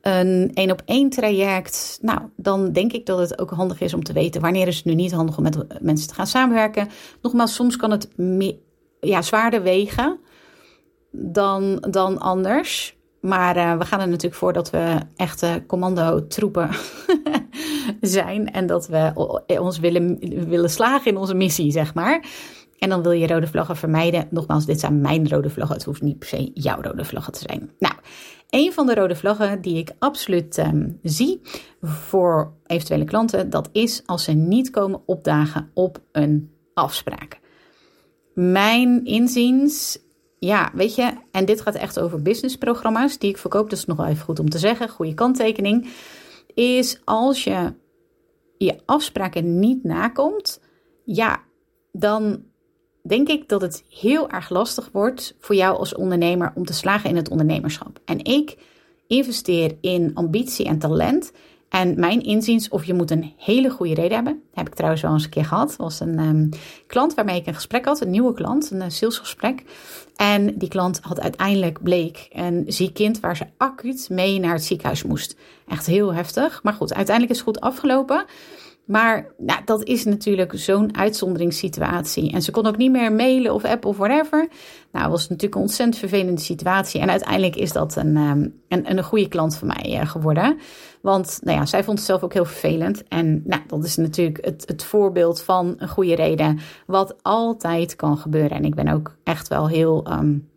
een 0.00 0.50
één 0.54 0.70
op 0.70 0.82
één 0.84 1.08
traject, 1.08 1.98
nou, 2.02 2.20
dan 2.36 2.72
denk 2.72 2.92
ik 2.92 3.06
dat 3.06 3.18
het 3.18 3.38
ook 3.38 3.50
handig 3.50 3.80
is 3.80 3.94
om 3.94 4.02
te 4.02 4.12
weten 4.12 4.40
wanneer 4.40 4.66
is 4.66 4.76
het 4.76 4.84
nu 4.84 4.94
niet 4.94 5.12
handig 5.12 5.36
om 5.36 5.42
met 5.42 5.82
mensen 5.82 6.08
te 6.08 6.14
gaan 6.14 6.26
samenwerken. 6.26 6.88
Nogmaals, 7.22 7.54
soms 7.54 7.76
kan 7.76 7.90
het 7.90 8.08
ja, 9.00 9.22
zwaarder 9.22 9.62
wegen 9.62 10.18
dan, 11.10 11.84
dan 11.90 12.18
anders. 12.18 12.96
Maar 13.20 13.56
uh, 13.56 13.78
we 13.78 13.84
gaan 13.84 14.00
er 14.00 14.08
natuurlijk 14.08 14.34
voor 14.34 14.52
dat 14.52 14.70
we 14.70 14.98
echte 15.16 15.64
commando-troepen 15.66 16.70
zijn. 18.00 18.52
En 18.52 18.66
dat 18.66 18.86
we 18.86 19.12
ons 19.60 19.78
willen, 19.78 20.18
willen 20.48 20.70
slagen 20.70 21.10
in 21.10 21.16
onze 21.16 21.34
missie, 21.34 21.70
zeg 21.70 21.94
maar. 21.94 22.24
En 22.78 22.88
dan 22.88 23.02
wil 23.02 23.12
je 23.12 23.26
rode 23.26 23.46
vlaggen 23.46 23.76
vermijden. 23.76 24.26
Nogmaals, 24.30 24.66
dit 24.66 24.80
zijn 24.80 25.00
mijn 25.00 25.28
rode 25.28 25.50
vlaggen. 25.50 25.76
Het 25.76 25.84
hoeft 25.84 26.02
niet 26.02 26.18
per 26.18 26.28
se 26.28 26.50
jouw 26.54 26.82
rode 26.82 27.04
vlaggen 27.04 27.32
te 27.32 27.44
zijn. 27.46 27.70
Nou, 27.78 27.94
een 28.50 28.72
van 28.72 28.86
de 28.86 28.94
rode 28.94 29.16
vlaggen 29.16 29.60
die 29.60 29.76
ik 29.76 29.92
absoluut 29.98 30.58
um, 30.58 30.98
zie 31.02 31.40
voor 31.80 32.52
eventuele 32.66 33.04
klanten, 33.04 33.50
dat 33.50 33.68
is 33.72 34.02
als 34.06 34.24
ze 34.24 34.32
niet 34.32 34.70
komen 34.70 35.02
opdagen 35.06 35.70
op 35.74 36.02
een 36.12 36.50
afspraak. 36.74 37.40
Mijn 38.34 39.04
inziens, 39.04 39.98
ja, 40.38 40.70
weet 40.74 40.94
je, 40.94 41.12
en 41.30 41.44
dit 41.44 41.60
gaat 41.60 41.74
echt 41.74 42.00
over 42.00 42.22
businessprogramma's 42.22 43.18
die 43.18 43.30
ik 43.30 43.38
verkoop, 43.38 43.72
is 43.72 43.84
nog 43.84 43.96
wel 43.96 44.06
even 44.06 44.24
goed 44.24 44.38
om 44.38 44.50
te 44.50 44.58
zeggen, 44.58 44.88
goede 44.88 45.14
kanttekening, 45.14 45.88
is 46.54 47.00
als 47.04 47.44
je 47.44 47.74
je 48.58 48.80
afspraken 48.84 49.58
niet 49.58 49.84
nakomt, 49.84 50.60
ja, 51.04 51.42
dan 51.92 52.42
denk 53.08 53.28
ik 53.28 53.48
dat 53.48 53.60
het 53.60 53.84
heel 53.88 54.30
erg 54.30 54.50
lastig 54.50 54.88
wordt 54.92 55.34
voor 55.40 55.54
jou 55.54 55.78
als 55.78 55.94
ondernemer 55.94 56.52
om 56.54 56.64
te 56.64 56.72
slagen 56.72 57.10
in 57.10 57.16
het 57.16 57.28
ondernemerschap. 57.28 58.00
En 58.04 58.24
ik 58.24 58.56
investeer 59.06 59.76
in 59.80 60.10
ambitie 60.14 60.66
en 60.66 60.78
talent. 60.78 61.32
En 61.68 62.00
mijn 62.00 62.22
inziens, 62.22 62.68
of 62.68 62.84
je 62.84 62.94
moet 62.94 63.10
een 63.10 63.32
hele 63.36 63.70
goede 63.70 63.94
reden 63.94 64.14
hebben. 64.14 64.42
Heb 64.54 64.66
ik 64.66 64.74
trouwens 64.74 65.02
wel 65.02 65.12
eens 65.12 65.24
een 65.24 65.30
keer 65.30 65.44
gehad. 65.44 65.76
was 65.76 66.00
een 66.00 66.18
um, 66.18 66.48
klant 66.86 67.14
waarmee 67.14 67.40
ik 67.40 67.46
een 67.46 67.54
gesprek 67.54 67.84
had. 67.84 68.00
Een 68.00 68.10
nieuwe 68.10 68.34
klant, 68.34 68.70
een 68.70 68.90
salesgesprek. 68.90 69.62
En 70.16 70.58
die 70.58 70.68
klant 70.68 71.00
had 71.02 71.20
uiteindelijk 71.20 71.82
bleek 71.82 72.28
een 72.32 72.64
ziek 72.66 72.94
kind 72.94 73.20
waar 73.20 73.36
ze 73.36 73.46
acuut 73.56 74.08
mee 74.10 74.38
naar 74.38 74.52
het 74.52 74.64
ziekenhuis 74.64 75.02
moest. 75.02 75.36
Echt 75.68 75.86
heel 75.86 76.14
heftig. 76.14 76.62
Maar 76.62 76.72
goed, 76.72 76.94
uiteindelijk 76.94 77.34
is 77.34 77.44
het 77.44 77.48
goed 77.48 77.60
afgelopen. 77.60 78.24
Maar 78.88 79.26
nou, 79.38 79.60
dat 79.64 79.84
is 79.84 80.04
natuurlijk 80.04 80.52
zo'n 80.54 80.96
uitzonderingssituatie. 80.96 82.32
En 82.32 82.42
ze 82.42 82.50
kon 82.50 82.66
ook 82.66 82.76
niet 82.76 82.90
meer 82.90 83.12
mailen 83.12 83.54
of 83.54 83.64
appen 83.64 83.88
of 83.88 83.96
whatever. 83.96 84.48
Nou, 84.92 85.10
was 85.10 85.28
natuurlijk 85.28 85.54
een 85.54 85.60
ontzettend 85.60 85.98
vervelende 85.98 86.40
situatie. 86.40 87.00
En 87.00 87.10
uiteindelijk 87.10 87.56
is 87.56 87.72
dat 87.72 87.96
een, 87.96 88.16
ehm, 88.16 88.48
een, 88.68 88.90
een 88.90 89.04
goede 89.04 89.28
klant 89.28 89.56
van 89.56 89.68
mij 89.68 89.98
eh, 90.00 90.08
geworden. 90.08 90.58
Want 91.02 91.38
nou 91.42 91.58
ja, 91.58 91.66
zij 91.66 91.84
vond 91.84 91.98
het 91.98 92.06
zelf 92.06 92.22
ook 92.22 92.32
heel 92.32 92.44
vervelend. 92.44 93.08
En 93.08 93.42
nou, 93.44 93.62
dat 93.66 93.84
is 93.84 93.96
natuurlijk 93.96 94.44
het, 94.44 94.62
het 94.66 94.84
voorbeeld 94.84 95.42
van 95.42 95.74
een 95.78 95.88
goede 95.88 96.14
reden. 96.14 96.58
Wat 96.86 97.22
altijd 97.22 97.96
kan 97.96 98.18
gebeuren. 98.18 98.56
En 98.56 98.64
ik 98.64 98.74
ben 98.74 98.88
ook 98.88 99.16
echt 99.24 99.48
wel 99.48 99.68
heel 99.68 100.12
um, 100.12 100.48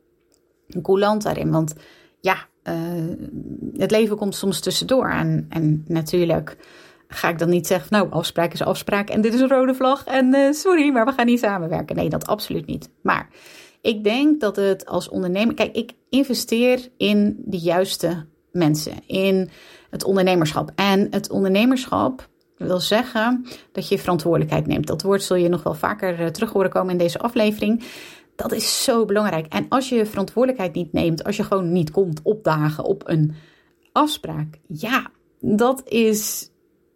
coulant 0.81 1.23
daarin. 1.23 1.51
Want 1.51 1.73
ja, 2.21 2.47
uh, 2.63 2.73
het 3.73 3.91
leven 3.91 4.17
komt 4.17 4.35
soms 4.35 4.59
tussendoor. 4.59 5.09
En, 5.09 5.45
en 5.49 5.83
natuurlijk 5.87 6.57
ga 7.13 7.29
ik 7.29 7.39
dan 7.39 7.49
niet 7.49 7.67
zeggen, 7.67 7.87
nou, 7.89 8.11
afspraak 8.11 8.53
is 8.53 8.63
afspraak 8.63 9.09
en 9.09 9.21
dit 9.21 9.33
is 9.33 9.39
een 9.39 9.49
rode 9.49 9.73
vlag 9.73 10.05
en 10.05 10.35
uh, 10.35 10.51
sorry, 10.51 10.89
maar 10.91 11.05
we 11.05 11.11
gaan 11.11 11.25
niet 11.25 11.39
samenwerken. 11.39 11.95
Nee, 11.95 12.09
dat 12.09 12.27
absoluut 12.27 12.65
niet. 12.65 12.89
Maar 13.01 13.29
ik 13.81 14.03
denk 14.03 14.41
dat 14.41 14.55
het 14.55 14.85
als 14.85 15.09
ondernemer, 15.09 15.53
kijk, 15.53 15.75
ik 15.75 15.91
investeer 16.09 16.89
in 16.97 17.41
de 17.45 17.57
juiste 17.57 18.25
mensen, 18.51 18.93
in 19.05 19.49
het 19.89 20.03
ondernemerschap. 20.03 20.71
En 20.75 21.07
het 21.09 21.29
ondernemerschap 21.29 22.29
wil 22.57 22.79
zeggen 22.79 23.45
dat 23.71 23.87
je 23.87 23.99
verantwoordelijkheid 23.99 24.67
neemt. 24.67 24.87
Dat 24.87 25.01
woord 25.01 25.23
zul 25.23 25.35
je 25.35 25.49
nog 25.49 25.63
wel 25.63 25.73
vaker 25.73 26.19
uh, 26.19 26.27
terug 26.27 26.51
horen 26.51 26.69
komen 26.69 26.91
in 26.91 26.97
deze 26.97 27.19
aflevering. 27.19 27.83
Dat 28.35 28.51
is 28.51 28.83
zo 28.83 29.05
belangrijk. 29.05 29.47
En 29.47 29.65
als 29.69 29.89
je 29.89 30.05
verantwoordelijkheid 30.05 30.75
niet 30.75 30.93
neemt, 30.93 31.23
als 31.23 31.37
je 31.37 31.43
gewoon 31.43 31.71
niet 31.71 31.91
komt 31.91 32.19
opdagen 32.23 32.83
op 32.83 33.03
een 33.05 33.35
afspraak, 33.91 34.59
ja, 34.67 35.11
dat 35.39 35.81
is 35.85 36.50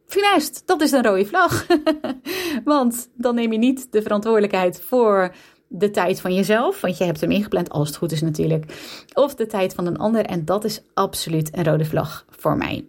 Finest, 0.05 0.63
dat 0.65 0.81
is 0.81 0.91
een 0.91 1.03
rode 1.03 1.25
vlag. 1.25 1.67
Want 2.63 3.09
dan 3.13 3.35
neem 3.35 3.51
je 3.51 3.57
niet 3.57 3.91
de 3.91 4.01
verantwoordelijkheid 4.01 4.81
voor 4.81 5.35
de 5.67 5.91
tijd 5.91 6.21
van 6.21 6.33
jezelf, 6.33 6.81
want 6.81 6.97
je 6.97 7.03
hebt 7.03 7.21
hem 7.21 7.31
ingepland 7.31 7.69
als 7.69 7.87
het 7.87 7.97
goed 7.97 8.11
is 8.11 8.21
natuurlijk, 8.21 8.65
of 9.13 9.35
de 9.35 9.47
tijd 9.47 9.73
van 9.73 9.85
een 9.85 9.97
ander 9.97 10.25
en 10.25 10.45
dat 10.45 10.63
is 10.63 10.81
absoluut 10.93 11.57
een 11.57 11.63
rode 11.63 11.85
vlag 11.85 12.25
voor 12.29 12.57
mij. 12.57 12.85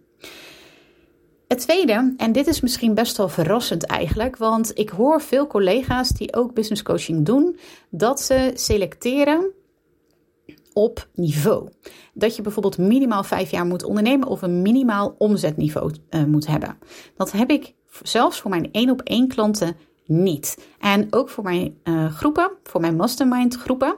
Het 1.49 1.61
tweede, 1.61 2.15
en 2.17 2.33
dit 2.33 2.47
is 2.47 2.61
misschien 2.61 2.95
best 2.95 3.17
wel 3.17 3.29
verrassend 3.29 3.85
eigenlijk, 3.85 4.37
want 4.37 4.79
ik 4.79 4.89
hoor 4.89 5.21
veel 5.21 5.47
collega's 5.47 6.09
die 6.09 6.35
ook 6.35 6.55
business 6.55 6.83
coaching 6.83 7.25
doen, 7.25 7.59
dat 7.91 8.21
ze 8.21 8.51
selecteren 8.55 9.53
op 10.77 11.09
niveau. 11.15 11.69
Dat 12.15 12.37
je 12.37 12.43
bijvoorbeeld 12.43 12.79
minimaal 12.79 13.25
vijf 13.25 13.51
jaar 13.51 13.67
moet 13.67 13.85
ondernemen 13.85 14.29
of 14.29 14.43
een 14.43 14.63
minimaal 14.63 15.15
omzetniveau 15.19 15.95
uh, 16.11 16.25
moet 16.25 16.47
hebben. 16.47 16.79
Dat 17.17 17.33
heb 17.33 17.51
ik 17.51 17.75
zelfs 18.03 18.41
voor 18.41 18.51
mijn 18.51 18.73
één 18.73 18.91
op 18.91 19.01
één 19.03 19.29
klanten 19.29 19.77
niet. 20.07 20.67
En 20.79 21.07
ook 21.11 21.29
voor 21.29 21.45
mijn 21.45 21.79
uh, 21.85 22.13
groepen, 22.13 22.51
voor 22.63 22.81
mijn 22.81 22.97
mastermind 22.97 23.57
groepen, 23.57 23.97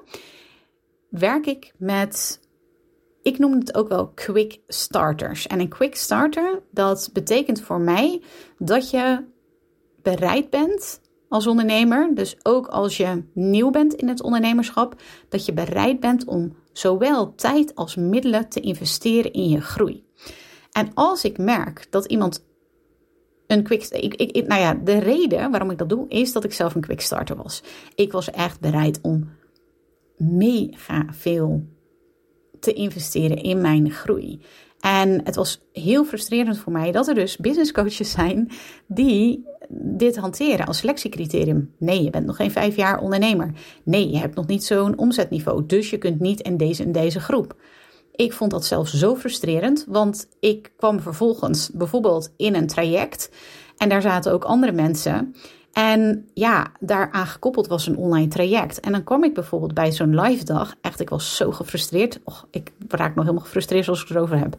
werk 1.10 1.46
ik 1.46 1.72
met, 1.78 2.40
ik 3.22 3.38
noem 3.38 3.58
het 3.58 3.74
ook 3.74 3.88
wel 3.88 4.12
quick 4.14 4.60
starters. 4.66 5.46
En 5.46 5.60
een 5.60 5.68
quick 5.68 5.96
starter, 5.96 6.62
dat 6.70 7.10
betekent 7.12 7.60
voor 7.60 7.80
mij 7.80 8.22
dat 8.58 8.90
je 8.90 9.24
bereid 10.02 10.50
bent 10.50 11.00
als 11.28 11.46
ondernemer, 11.46 12.14
dus 12.14 12.36
ook 12.42 12.66
als 12.66 12.96
je 12.96 13.22
nieuw 13.32 13.70
bent 13.70 13.94
in 13.94 14.08
het 14.08 14.22
ondernemerschap, 14.22 15.00
dat 15.28 15.46
je 15.46 15.52
bereid 15.52 16.00
bent 16.00 16.24
om 16.24 16.56
zowel 16.78 17.34
tijd 17.34 17.74
als 17.74 17.96
middelen 17.96 18.48
te 18.48 18.60
investeren 18.60 19.32
in 19.32 19.48
je 19.48 19.60
groei. 19.60 20.04
En 20.72 20.90
als 20.94 21.24
ik 21.24 21.38
merk 21.38 21.86
dat 21.90 22.04
iemand 22.04 22.46
een 23.46 23.62
quick. 23.62 23.82
Ik, 23.82 24.46
nou 24.46 24.60
ja, 24.60 24.74
de 24.74 24.98
reden 24.98 25.50
waarom 25.50 25.70
ik 25.70 25.78
dat 25.78 25.88
doe, 25.88 26.08
is 26.08 26.32
dat 26.32 26.44
ik 26.44 26.52
zelf 26.52 26.74
een 26.74 26.80
quick 26.80 27.00
starter 27.00 27.36
was. 27.36 27.62
Ik 27.94 28.12
was 28.12 28.30
echt 28.30 28.60
bereid 28.60 28.98
om 29.02 29.28
mega 30.16 31.06
veel 31.10 31.66
te 32.60 32.72
investeren 32.72 33.36
in 33.36 33.60
mijn 33.60 33.90
groei. 33.90 34.40
En 34.80 35.20
het 35.24 35.36
was 35.36 35.60
heel 35.72 36.04
frustrerend 36.04 36.58
voor 36.58 36.72
mij 36.72 36.92
dat 36.92 37.08
er 37.08 37.14
dus 37.14 37.36
business 37.36 37.72
coaches 37.72 38.10
zijn 38.10 38.50
die 38.86 39.44
dit 39.70 40.16
hanteren 40.16 40.66
als 40.66 40.78
selectiecriterium. 40.78 41.74
Nee, 41.78 42.02
je 42.02 42.10
bent 42.10 42.26
nog 42.26 42.36
geen 42.36 42.50
vijf 42.50 42.76
jaar 42.76 43.00
ondernemer. 43.00 43.52
Nee, 43.84 44.10
je 44.10 44.18
hebt 44.18 44.34
nog 44.34 44.46
niet 44.46 44.64
zo'n 44.64 44.98
omzetniveau. 44.98 45.66
Dus 45.66 45.90
je 45.90 45.98
kunt 45.98 46.20
niet 46.20 46.40
in 46.40 46.56
deze 46.56 46.82
en 46.82 46.92
deze 46.92 47.20
groep. 47.20 47.56
Ik 48.14 48.32
vond 48.32 48.50
dat 48.50 48.64
zelfs 48.64 48.94
zo 48.94 49.16
frustrerend, 49.16 49.84
want 49.88 50.28
ik 50.40 50.72
kwam 50.76 51.00
vervolgens 51.00 51.70
bijvoorbeeld 51.70 52.32
in 52.36 52.54
een 52.54 52.66
traject 52.66 53.30
en 53.76 53.88
daar 53.88 54.02
zaten 54.02 54.32
ook 54.32 54.44
andere 54.44 54.72
mensen. 54.72 55.34
En 55.72 56.28
ja, 56.34 56.72
daaraan 56.80 57.26
gekoppeld 57.26 57.66
was 57.66 57.86
een 57.86 57.96
online 57.96 58.28
traject. 58.28 58.80
En 58.80 58.92
dan 58.92 59.04
kwam 59.04 59.24
ik 59.24 59.34
bijvoorbeeld 59.34 59.74
bij 59.74 59.92
zo'n 59.92 60.20
live 60.20 60.44
dag. 60.44 60.74
Echt, 60.80 61.00
ik 61.00 61.08
was 61.08 61.36
zo 61.36 61.50
gefrustreerd. 61.50 62.20
Och, 62.24 62.46
ik 62.50 62.72
raak 62.88 63.14
nog 63.14 63.24
helemaal 63.24 63.44
gefrustreerd 63.44 63.88
als 63.88 64.02
ik 64.02 64.08
het 64.08 64.16
erover 64.16 64.38
heb. 64.38 64.56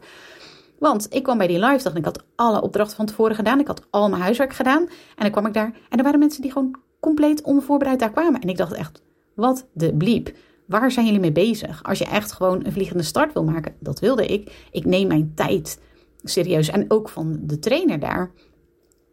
Want 0.79 1.07
ik 1.13 1.23
kwam 1.23 1.37
bij 1.37 1.47
die 1.47 1.59
live 1.59 1.83
dag 1.83 1.93
en 1.93 1.99
ik 1.99 2.05
had 2.05 2.23
alle 2.35 2.61
opdrachten 2.61 2.95
van 2.95 3.05
tevoren 3.05 3.35
gedaan. 3.35 3.59
Ik 3.59 3.67
had 3.67 3.85
al 3.89 4.09
mijn 4.09 4.21
huiswerk 4.21 4.53
gedaan. 4.53 4.81
En 4.81 4.89
dan 5.21 5.31
kwam 5.31 5.45
ik 5.45 5.53
daar 5.53 5.73
en 5.89 5.97
er 5.97 6.03
waren 6.03 6.19
mensen 6.19 6.41
die 6.41 6.51
gewoon 6.51 6.75
compleet 6.99 7.41
onvoorbereid 7.41 7.99
daar 7.99 8.11
kwamen. 8.11 8.41
En 8.41 8.49
ik 8.49 8.57
dacht 8.57 8.73
echt, 8.73 9.01
wat 9.33 9.67
de 9.73 9.93
bliep. 9.93 10.31
Waar 10.65 10.91
zijn 10.91 11.05
jullie 11.05 11.19
mee 11.19 11.31
bezig? 11.31 11.83
Als 11.83 11.97
je 11.97 12.05
echt 12.05 12.31
gewoon 12.31 12.65
een 12.65 12.71
vliegende 12.71 13.03
start 13.03 13.33
wil 13.33 13.43
maken, 13.43 13.75
dat 13.79 13.99
wilde 13.99 14.25
ik. 14.25 14.67
Ik 14.71 14.85
neem 14.85 15.07
mijn 15.07 15.31
tijd 15.35 15.79
serieus. 16.23 16.69
En 16.69 16.85
ook 16.87 17.09
van 17.09 17.37
de 17.41 17.59
trainer 17.59 17.99
daar. 17.99 18.31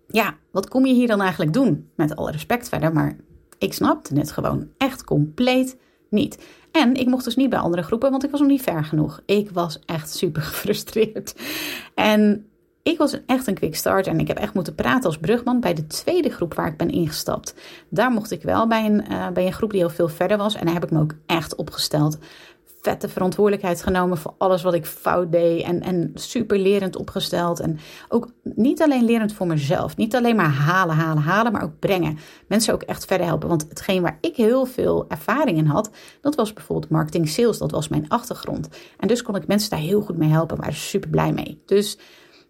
Ja, 0.08 0.34
wat 0.50 0.68
kom 0.68 0.86
je 0.86 0.94
hier 0.94 1.06
dan 1.06 1.20
eigenlijk 1.20 1.52
doen? 1.52 1.90
Met 1.94 2.16
alle 2.16 2.30
respect 2.30 2.68
verder, 2.68 2.92
maar 2.92 3.16
ik 3.58 3.72
snapte 3.72 4.14
het 4.14 4.30
gewoon 4.30 4.68
echt 4.76 5.04
compleet 5.04 5.76
niet. 6.10 6.38
En 6.72 6.94
ik 6.94 7.06
mocht 7.06 7.24
dus 7.24 7.36
niet 7.36 7.50
bij 7.50 7.58
andere 7.58 7.82
groepen, 7.82 8.10
want 8.10 8.24
ik 8.24 8.30
was 8.30 8.40
nog 8.40 8.48
niet 8.48 8.62
ver 8.62 8.84
genoeg. 8.84 9.20
Ik 9.26 9.50
was 9.50 9.80
echt 9.86 10.14
super 10.14 10.42
gefrustreerd. 10.52 11.34
En 11.94 12.46
ik 12.82 12.98
was 12.98 13.24
echt 13.26 13.46
een 13.46 13.54
quick 13.54 13.76
start 13.76 14.06
en 14.06 14.20
ik 14.20 14.28
heb 14.28 14.38
echt 14.38 14.54
moeten 14.54 14.74
praten 14.74 15.04
als 15.04 15.18
brugman 15.18 15.60
bij 15.60 15.74
de 15.74 15.86
tweede 15.86 16.30
groep 16.30 16.54
waar 16.54 16.66
ik 16.66 16.76
ben 16.76 16.90
ingestapt. 16.90 17.54
Daar 17.88 18.10
mocht 18.10 18.30
ik 18.30 18.42
wel 18.42 18.66
bij 18.66 18.84
een, 18.84 19.04
uh, 19.12 19.28
bij 19.30 19.46
een 19.46 19.52
groep 19.52 19.70
die 19.70 19.80
heel 19.80 19.90
veel 19.90 20.08
verder 20.08 20.36
was 20.36 20.54
en 20.54 20.64
daar 20.64 20.74
heb 20.74 20.84
ik 20.84 20.90
me 20.90 21.00
ook 21.00 21.14
echt 21.26 21.54
opgesteld. 21.54 22.18
Vette 22.86 23.08
verantwoordelijkheid 23.08 23.82
genomen 23.82 24.18
voor 24.18 24.34
alles 24.38 24.62
wat 24.62 24.74
ik 24.74 24.86
fout 24.86 25.32
deed 25.32 25.62
en, 25.62 25.82
en 25.82 26.10
super 26.14 26.58
lerend 26.58 26.96
opgesteld. 26.96 27.60
En 27.60 27.78
ook 28.08 28.28
niet 28.42 28.82
alleen 28.82 29.04
lerend 29.04 29.32
voor 29.32 29.46
mezelf, 29.46 29.96
niet 29.96 30.14
alleen 30.14 30.36
maar 30.36 30.50
halen, 30.50 30.94
halen, 30.94 31.22
halen, 31.22 31.52
maar 31.52 31.62
ook 31.62 31.78
brengen. 31.78 32.18
Mensen 32.48 32.74
ook 32.74 32.82
echt 32.82 33.04
verder 33.04 33.26
helpen. 33.26 33.48
Want 33.48 33.66
hetgeen 33.68 34.02
waar 34.02 34.18
ik 34.20 34.36
heel 34.36 34.66
veel 34.66 35.04
ervaring 35.08 35.58
in 35.58 35.66
had, 35.66 35.90
dat 36.20 36.34
was 36.34 36.52
bijvoorbeeld 36.52 36.90
marketing 36.90 37.28
sales, 37.28 37.58
dat 37.58 37.70
was 37.70 37.88
mijn 37.88 38.08
achtergrond. 38.08 38.68
En 38.98 39.08
dus 39.08 39.22
kon 39.22 39.36
ik 39.36 39.46
mensen 39.46 39.70
daar 39.70 39.78
heel 39.78 40.00
goed 40.00 40.16
mee 40.16 40.30
helpen, 40.30 40.56
waar 40.56 40.72
ze 40.72 40.80
super 40.80 41.10
blij 41.10 41.32
mee. 41.32 41.62
Dus 41.66 41.98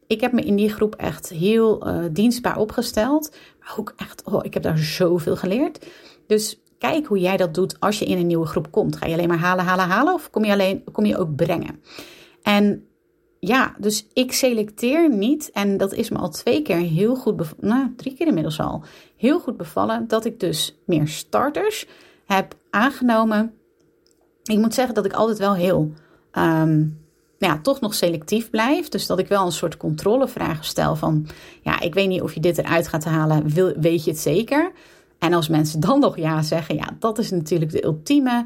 ik 0.07 0.21
heb 0.21 0.33
me 0.33 0.43
in 0.43 0.57
die 0.57 0.73
groep 0.73 0.95
echt 0.95 1.29
heel 1.29 1.89
uh, 1.89 2.05
dienstbaar 2.13 2.59
opgesteld. 2.59 3.37
Maar 3.61 3.75
ook 3.79 3.93
echt, 3.97 4.23
oh, 4.25 4.45
ik 4.45 4.55
heb 4.55 4.63
daar 4.63 4.79
zoveel 4.79 5.37
geleerd. 5.37 5.87
Dus 6.27 6.61
kijk 6.79 7.07
hoe 7.07 7.19
jij 7.19 7.37
dat 7.37 7.55
doet 7.55 7.81
als 7.81 7.99
je 7.99 8.05
in 8.05 8.19
een 8.19 8.27
nieuwe 8.27 8.47
groep 8.47 8.71
komt. 8.71 8.97
Ga 8.97 9.07
je 9.07 9.13
alleen 9.13 9.29
maar 9.29 9.39
halen, 9.39 9.65
halen, 9.65 9.89
halen? 9.89 10.15
Of 10.15 10.31
kom 10.31 10.45
je, 10.45 10.53
alleen, 10.53 10.85
kom 10.93 11.05
je 11.05 11.19
ook 11.19 11.37
brengen? 11.37 11.81
En 12.43 12.87
ja, 13.41 13.75
dus 13.79 14.07
ik 14.13 14.33
selecteer 14.33 15.11
niet. 15.11 15.51
En 15.51 15.77
dat 15.77 15.93
is 15.93 16.11
me 16.11 16.19
al 16.19 16.31
twee 16.31 16.63
keer 16.63 16.77
heel 16.77 17.17
goed 17.17 17.37
bevallen. 17.37 17.69
Nou, 17.69 17.93
drie 17.97 18.15
keer 18.15 18.27
inmiddels 18.27 18.61
al. 18.61 18.83
Heel 19.17 19.41
goed 19.41 19.57
bevallen 19.57 20.09
dat 20.09 20.25
ik 20.25 20.41
dus 20.41 20.77
meer 20.87 21.09
starters 21.09 21.87
heb 22.27 22.55
aangenomen. 22.71 23.53
Ik 24.43 24.59
moet 24.59 24.75
zeggen 24.75 24.95
dat 24.95 25.05
ik 25.05 25.13
altijd 25.13 25.39
wel 25.39 25.55
heel 25.55 25.93
nou 27.39 27.53
ja, 27.53 27.59
toch 27.63 27.81
nog 27.81 27.95
selectief 27.95 28.51
blijf. 28.51 28.89
Dus 28.89 29.07
dat 29.07 29.19
ik 29.19 29.29
wel 29.29 29.47
een 29.47 29.53
soort 29.53 29.77
controlevragen 29.77 30.65
stel 30.65 30.97
van... 30.97 31.27
ja, 31.63 31.81
ik 31.81 31.95
weet 31.95 32.09
niet 32.09 32.23
of 32.23 32.35
je 32.35 32.41
dit 32.41 32.59
eruit 32.59 32.89
gaat 32.89 33.05
halen, 33.05 33.49
wil, 33.49 33.73
weet 33.77 34.05
je 34.05 34.11
het 34.11 34.21
zeker? 34.21 34.73
En 35.19 35.33
als 35.33 35.49
mensen 35.49 35.81
dan 35.81 36.01
nog 36.01 36.17
ja 36.17 36.43
zeggen... 36.43 36.75
ja, 36.75 36.89
dat 36.99 37.19
is 37.19 37.31
natuurlijk 37.31 37.71
de 37.71 37.85
ultieme 37.85 38.45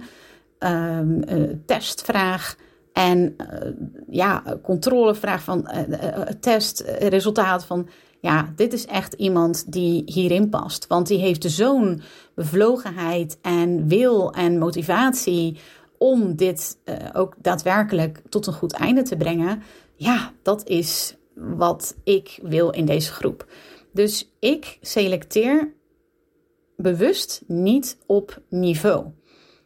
um, 0.59 1.23
uh, 1.29 1.51
testvraag... 1.67 2.57
En 2.93 3.37
uh, 3.39 3.71
ja, 4.09 4.43
controlevraag 4.63 5.43
van 5.43 5.71
uh, 5.75 6.21
testresultaat 6.41 7.65
van 7.65 7.89
ja, 8.21 8.53
dit 8.57 8.73
is 8.73 8.87
echt 8.87 9.13
iemand 9.13 9.73
die 9.73 10.03
hierin 10.07 10.49
past. 10.49 10.87
Want 10.87 11.07
die 11.07 11.19
heeft 11.19 11.51
zo'n 11.51 12.03
bevlogenheid 12.35 13.39
en 13.43 13.89
wil 13.89 14.33
en 14.33 14.59
motivatie 14.59 15.59
om 15.99 16.37
dit 16.37 16.79
ook 17.13 17.35
daadwerkelijk 17.39 18.23
tot 18.29 18.47
een 18.47 18.53
goed 18.53 18.73
einde 18.73 19.03
te 19.03 19.17
brengen, 19.17 19.63
ja, 19.95 20.33
dat 20.43 20.69
is 20.69 21.17
wat 21.35 21.97
ik 22.05 22.39
wil 22.43 22.71
in 22.71 22.85
deze 22.85 23.13
groep. 23.13 23.47
Dus 23.93 24.31
ik 24.39 24.79
selecteer 24.81 25.73
bewust 26.83 27.43
niet 27.47 27.99
op 28.07 28.43
niveau. 28.49 29.07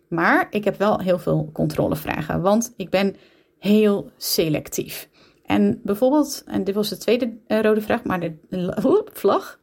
Maar 0.09 0.47
ik 0.51 0.65
heb 0.65 0.79
wel 0.79 1.01
heel 1.01 1.19
veel 1.19 1.51
controlevragen, 1.53 2.41
want 2.41 2.73
ik 2.77 2.91
ben 2.91 3.17
heel 3.59 4.11
selectief. 4.17 5.09
En 5.47 5.81
bijvoorbeeld, 5.83 6.43
en 6.47 6.65
dit 6.65 6.75
was 6.75 6.89
de 6.89 6.97
tweede 6.97 7.37
uh, 7.49 7.61
rode 7.61 7.81
vraag, 7.81 8.05
maar 8.05 8.21
de 8.21 8.37
vlag. 9.13 9.59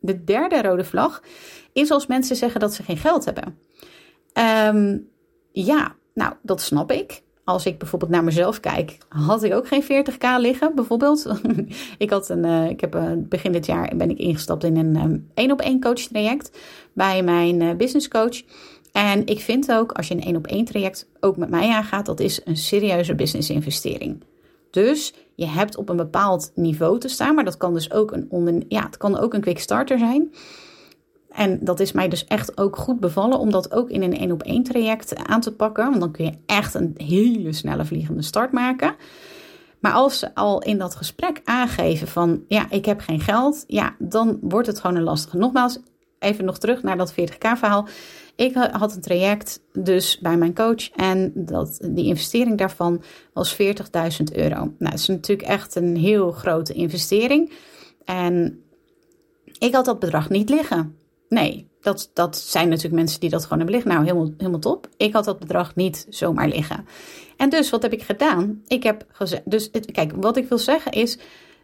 De 0.00 0.24
derde 0.24 0.62
rode 0.62 0.84
vlag 0.84 1.22
is 1.72 1.90
als 1.90 2.06
mensen 2.06 2.36
zeggen 2.36 2.60
dat 2.60 2.74
ze 2.74 2.82
geen 2.82 2.96
geld 2.96 3.24
hebben. 3.24 3.58
Um, 4.76 5.08
ja, 5.52 5.94
nou, 6.14 6.34
dat 6.42 6.60
snap 6.60 6.92
ik. 6.92 7.22
Als 7.50 7.66
ik 7.66 7.78
bijvoorbeeld 7.78 8.10
naar 8.10 8.24
mezelf 8.24 8.60
kijk, 8.60 8.98
had 9.08 9.42
ik 9.42 9.54
ook 9.54 9.68
geen 9.68 9.82
40k 9.82 10.24
liggen, 10.38 10.74
bijvoorbeeld. 10.74 11.32
ik, 11.98 12.10
had 12.10 12.28
een, 12.28 12.44
uh, 12.44 12.68
ik 12.68 12.80
heb 12.80 12.94
uh, 12.94 13.12
begin 13.16 13.52
dit 13.52 13.66
jaar 13.66 13.92
ben 13.96 14.10
ik 14.10 14.18
ingestapt 14.18 14.64
in 14.64 14.76
een 14.76 15.30
één 15.34 15.50
op 15.50 15.60
één 15.60 15.80
coach 15.80 15.94
traject 16.00 16.58
bij 16.92 17.22
mijn 17.22 17.60
uh, 17.60 17.74
business 17.74 18.08
coach. 18.08 18.42
En 18.92 19.26
ik 19.26 19.40
vind 19.40 19.72
ook, 19.72 19.92
als 19.92 20.08
je 20.08 20.14
een 20.14 20.22
één 20.22 20.36
op 20.36 20.46
één 20.46 20.64
traject 20.64 21.08
ook 21.20 21.36
met 21.36 21.50
mij 21.50 21.68
aangaat, 21.68 22.06
dat 22.06 22.20
is 22.20 22.40
een 22.44 22.56
serieuze 22.56 23.14
business 23.14 23.50
investering. 23.50 24.22
Dus 24.70 25.14
je 25.34 25.46
hebt 25.46 25.76
op 25.76 25.88
een 25.88 25.96
bepaald 25.96 26.52
niveau 26.54 26.98
te 26.98 27.08
staan, 27.08 27.34
maar 27.34 27.44
dat 27.44 27.56
kan 27.56 27.74
dus 27.74 27.92
ook 27.92 28.12
een, 28.12 28.26
onder, 28.28 28.62
ja, 28.68 28.82
het 28.82 28.96
kan 28.96 29.18
ook 29.18 29.34
een 29.34 29.40
quick 29.40 29.58
starter 29.58 29.98
zijn. 29.98 30.32
En 31.30 31.58
dat 31.60 31.80
is 31.80 31.92
mij 31.92 32.08
dus 32.08 32.24
echt 32.24 32.58
ook 32.58 32.76
goed 32.76 33.00
bevallen 33.00 33.38
om 33.38 33.50
dat 33.50 33.72
ook 33.72 33.90
in 33.90 34.02
een 34.02 34.16
één 34.16 34.32
op 34.32 34.42
één 34.42 34.62
traject 34.62 35.16
aan 35.16 35.40
te 35.40 35.54
pakken. 35.54 35.84
Want 35.84 36.00
dan 36.00 36.10
kun 36.10 36.24
je 36.24 36.38
echt 36.46 36.74
een 36.74 36.94
hele 36.96 37.52
snelle 37.52 37.84
vliegende 37.84 38.22
start 38.22 38.52
maken. 38.52 38.94
Maar 39.80 39.92
als 39.92 40.18
ze 40.18 40.34
al 40.34 40.62
in 40.62 40.78
dat 40.78 40.94
gesprek 40.94 41.40
aangeven 41.44 42.08
van 42.08 42.44
ja, 42.48 42.70
ik 42.70 42.84
heb 42.84 43.00
geen 43.00 43.20
geld, 43.20 43.64
ja, 43.66 43.94
dan 43.98 44.38
wordt 44.40 44.66
het 44.66 44.80
gewoon 44.80 44.96
een 44.96 45.02
lastige. 45.02 45.36
Nogmaals, 45.36 45.78
even 46.18 46.44
nog 46.44 46.58
terug 46.58 46.82
naar 46.82 46.96
dat 46.96 47.12
40k 47.12 47.38
verhaal. 47.38 47.88
Ik 48.36 48.54
had 48.54 48.94
een 48.94 49.00
traject 49.00 49.60
dus 49.72 50.18
bij 50.18 50.36
mijn 50.36 50.54
coach 50.54 50.90
en 50.90 51.32
dat, 51.34 51.78
die 51.90 52.04
investering 52.04 52.58
daarvan 52.58 53.02
was 53.32 53.56
40.000 53.56 53.58
euro. 54.32 54.56
Nou, 54.56 54.74
dat 54.78 54.92
is 54.92 55.06
natuurlijk 55.06 55.48
echt 55.48 55.74
een 55.74 55.96
heel 55.96 56.30
grote 56.30 56.72
investering. 56.72 57.52
En 58.04 58.62
ik 59.58 59.74
had 59.74 59.84
dat 59.84 59.98
bedrag 59.98 60.28
niet 60.28 60.48
liggen. 60.48 60.99
Nee, 61.30 61.68
dat, 61.80 62.10
dat 62.14 62.36
zijn 62.36 62.68
natuurlijk 62.68 62.94
mensen 62.94 63.20
die 63.20 63.30
dat 63.30 63.42
gewoon 63.42 63.58
hebben 63.58 63.74
liggen. 63.74 63.92
Nou, 63.92 64.04
helemaal, 64.04 64.30
helemaal 64.36 64.60
top. 64.60 64.88
Ik 64.96 65.12
had 65.12 65.24
dat 65.24 65.38
bedrag 65.38 65.74
niet 65.74 66.06
zomaar 66.08 66.48
liggen. 66.48 66.86
En 67.36 67.50
dus, 67.50 67.70
wat 67.70 67.82
heb 67.82 67.92
ik 67.92 68.02
gedaan? 68.02 68.62
Ik 68.66 68.82
heb 68.82 69.04
gezegd. 69.08 69.50
Dus, 69.50 69.68
het, 69.72 69.90
kijk, 69.90 70.12
wat 70.14 70.36
ik 70.36 70.48
wil 70.48 70.58
zeggen 70.58 70.92
is. 70.92 71.18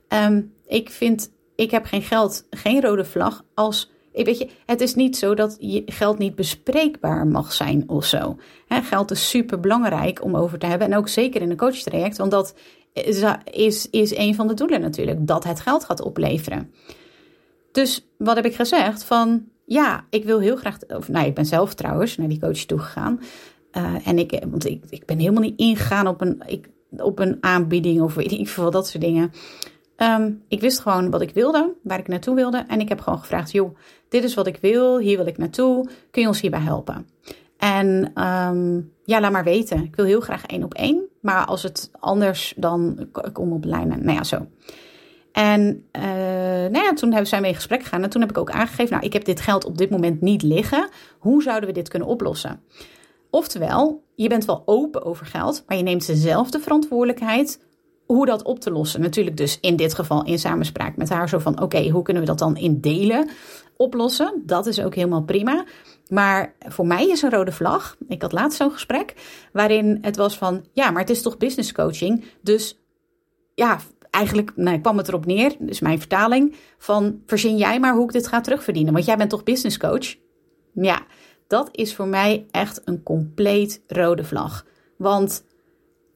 Ehm, 0.08 0.42
ik 0.66 0.90
vind. 0.90 1.30
Ik 1.54 1.70
heb 1.70 1.85
geen 1.85 2.02
geld, 2.02 2.46
geen 2.50 2.80
rode 2.82 3.04
vlag. 3.04 3.44
Als. 3.54 3.90
Weet 4.12 4.38
je, 4.38 4.49
het 4.66 4.80
is 4.80 4.94
niet 4.94 5.16
zo 5.16 5.35
dat 5.35 5.56
je 5.61 5.82
geld 5.87 6.18
niet 6.18 6.35
bespreekbaar 6.35 7.26
mag 7.26 7.52
zijn 7.52 7.85
of 7.87 8.04
zo. 8.04 8.37
geld 8.68 9.11
is 9.11 9.28
super 9.28 9.61
belangrijk 9.61 10.25
om 10.25 10.37
over 10.37 10.58
te 10.58 10.66
hebben. 10.66 10.92
En 10.92 10.99
ook 10.99 11.08
zeker 11.08 11.42
in 11.42 11.50
een 11.50 11.56
coachtraject. 11.56 12.16
Want 12.16 12.30
dat 12.30 12.54
is, 12.92 13.23
is, 13.50 13.90
is 13.90 14.16
een 14.16 14.35
van 14.35 14.46
de 14.46 14.54
doelen 14.54 14.80
natuurlijk. 14.80 15.26
Dat 15.26 15.44
het 15.44 15.61
geld 15.61 15.85
gaat 15.85 16.00
opleveren. 16.00 16.73
Dus 17.73 18.06
wat 18.18 18.37
heb 18.37 18.44
ik 18.44 18.54
gezegd? 18.54 19.04
Van 19.04 19.49
ja, 19.66 20.04
ik 20.11 20.25
wil 20.25 20.40
heel 20.40 20.56
graag. 20.56 20.78
Of, 20.88 21.08
nou, 21.08 21.26
ik 21.26 21.35
ben 21.35 21.46
zelf 21.46 21.75
trouwens 21.75 22.16
naar 22.16 22.28
die 22.28 22.40
coach 22.40 22.58
toegegaan. 22.58 23.20
Uh, 23.73 24.08
en 24.08 24.18
ik, 24.18 24.44
want 24.50 24.66
ik, 24.66 24.85
ik 24.88 25.06
ben 25.06 25.18
helemaal 25.18 25.42
niet 25.42 25.58
ingegaan 25.58 26.06
op 26.06 26.20
een, 26.20 26.42
ik, 26.46 26.68
op 26.96 27.18
een 27.18 27.37
aanbieding 27.40 28.00
of 28.00 28.14
weet 28.14 28.32
ik 28.32 28.49
veel, 28.49 28.70
dat 28.70 28.88
soort 28.88 29.04
dingen. 29.04 29.32
Um, 29.96 30.42
ik 30.49 30.61
wist 30.61 30.80
gewoon 30.80 31.11
wat 31.11 31.20
ik 31.20 31.30
wilde, 31.30 31.75
waar 31.82 31.99
ik 31.99 32.08
naartoe 32.08 32.35
wilde. 32.35 32.64
En 32.68 32.80
ik 32.80 32.88
heb 32.88 33.00
gewoon 33.00 33.18
gevraagd: 33.18 33.52
joh, 33.52 33.76
dit 34.08 34.25
is 34.25 34.35
wat 34.35 34.46
ik 34.46 34.58
wil, 34.61 34.99
hier 34.99 35.16
wil 35.16 35.26
ik 35.26 35.38
naartoe. 35.38 35.88
Kun 36.11 36.23
je 36.23 36.28
ons 36.28 36.40
hierbij 36.40 36.61
helpen? 36.61 37.06
En 37.56 38.12
um, 38.23 38.92
ja, 39.04 39.20
laat 39.20 39.32
maar 39.32 39.44
weten. 39.44 39.85
Ik 39.85 39.96
wil 39.96 40.04
heel 40.04 40.20
graag 40.20 40.46
één 40.46 40.64
op 40.64 40.75
één. 40.75 41.08
Maar 41.20 41.44
als 41.44 41.62
het 41.62 41.90
anders, 41.99 42.54
dan 42.56 43.08
kom 43.32 43.52
op 43.52 43.64
lijnen. 43.64 44.04
Nou 44.04 44.16
ja, 44.16 44.25
zo. 44.25 44.46
En 45.37 45.88
uh, 45.93 46.02
nou 46.71 46.78
ja, 46.78 46.93
toen 46.93 47.12
in 47.12 47.55
gesprek 47.55 47.83
gegaan. 47.83 48.02
En 48.02 48.11
toen 48.11 48.21
heb 48.21 48.31
ik 48.31 48.38
ook 48.38 48.50
aangegeven, 48.50 48.93
nou, 48.93 49.07
ik 49.07 49.12
heb 49.12 49.25
dit 49.25 49.40
geld 49.40 49.64
op 49.64 49.78
dit 49.78 49.90
moment 49.90 50.21
niet 50.21 50.43
liggen. 50.43 50.88
Hoe 51.19 51.43
zouden 51.43 51.69
we 51.69 51.75
dit 51.75 51.88
kunnen 51.88 52.09
oplossen? 52.09 52.61
Oftewel, 53.31 54.05
je 54.14 54.28
bent 54.28 54.45
wel 54.45 54.62
open 54.64 55.05
over 55.05 55.26
geld, 55.26 55.64
maar 55.66 55.76
je 55.76 55.83
neemt 55.83 56.07
dezelfde 56.07 56.61
verantwoordelijkheid 56.61 57.64
hoe 58.07 58.26
dat 58.26 58.43
op 58.43 58.61
te 58.61 58.71
lossen. 58.71 59.00
Natuurlijk 59.00 59.37
dus 59.37 59.59
in 59.61 59.76
dit 59.76 59.95
geval 59.95 60.25
in 60.25 60.38
samenspraak 60.38 60.97
met 60.97 61.09
haar 61.09 61.28
zo 61.28 61.38
van, 61.38 61.62
oké, 61.62 61.88
hoe 61.88 62.02
kunnen 62.02 62.23
we 62.23 62.28
dat 62.28 62.38
dan 62.38 62.57
in 62.57 62.81
delen 62.81 63.28
oplossen? 63.76 64.43
Dat 64.47 64.66
is 64.66 64.81
ook 64.81 64.95
helemaal 64.95 65.25
prima. 65.25 65.64
Maar 66.09 66.55
voor 66.59 66.87
mij 66.87 67.09
is 67.09 67.23
een 67.23 67.31
rode 67.31 67.52
vlag. 67.52 67.97
Ik 68.09 68.23
had 68.23 68.33
laatst 68.33 68.59
zo'n 68.59 68.71
gesprek 68.71 69.14
waarin 69.52 69.99
het 70.00 70.16
was 70.16 70.38
van, 70.38 70.64
ja, 70.73 70.90
maar 70.90 71.00
het 71.00 71.11
is 71.11 71.23
toch 71.23 71.37
business 71.37 71.73
coaching, 71.73 72.25
dus 72.43 72.78
ja, 73.55 73.78
eigenlijk 74.16 74.52
nou, 74.56 74.78
kwam 74.78 74.96
het 74.96 75.08
erop 75.08 75.26
neer, 75.26 75.56
dus 75.58 75.80
mijn 75.80 75.99
vertaling, 75.99 76.54
van 76.78 77.23
verzin 77.26 77.56
jij 77.56 77.80
maar 77.80 77.94
hoe 77.94 78.04
ik 78.04 78.12
dit 78.12 78.26
ga 78.26 78.40
terugverdienen. 78.40 78.92
Want 78.92 79.04
jij 79.04 79.16
bent 79.16 79.30
toch 79.30 79.42
business 79.42 79.78
coach? 79.78 80.14
Ja, 80.73 81.02
dat 81.46 81.68
is 81.73 81.94
voor 81.94 82.06
mij 82.06 82.46
echt 82.50 82.80
een 82.85 83.02
compleet 83.02 83.82
rode 83.87 84.25
vlag. 84.25 84.66
Want 84.99 85.44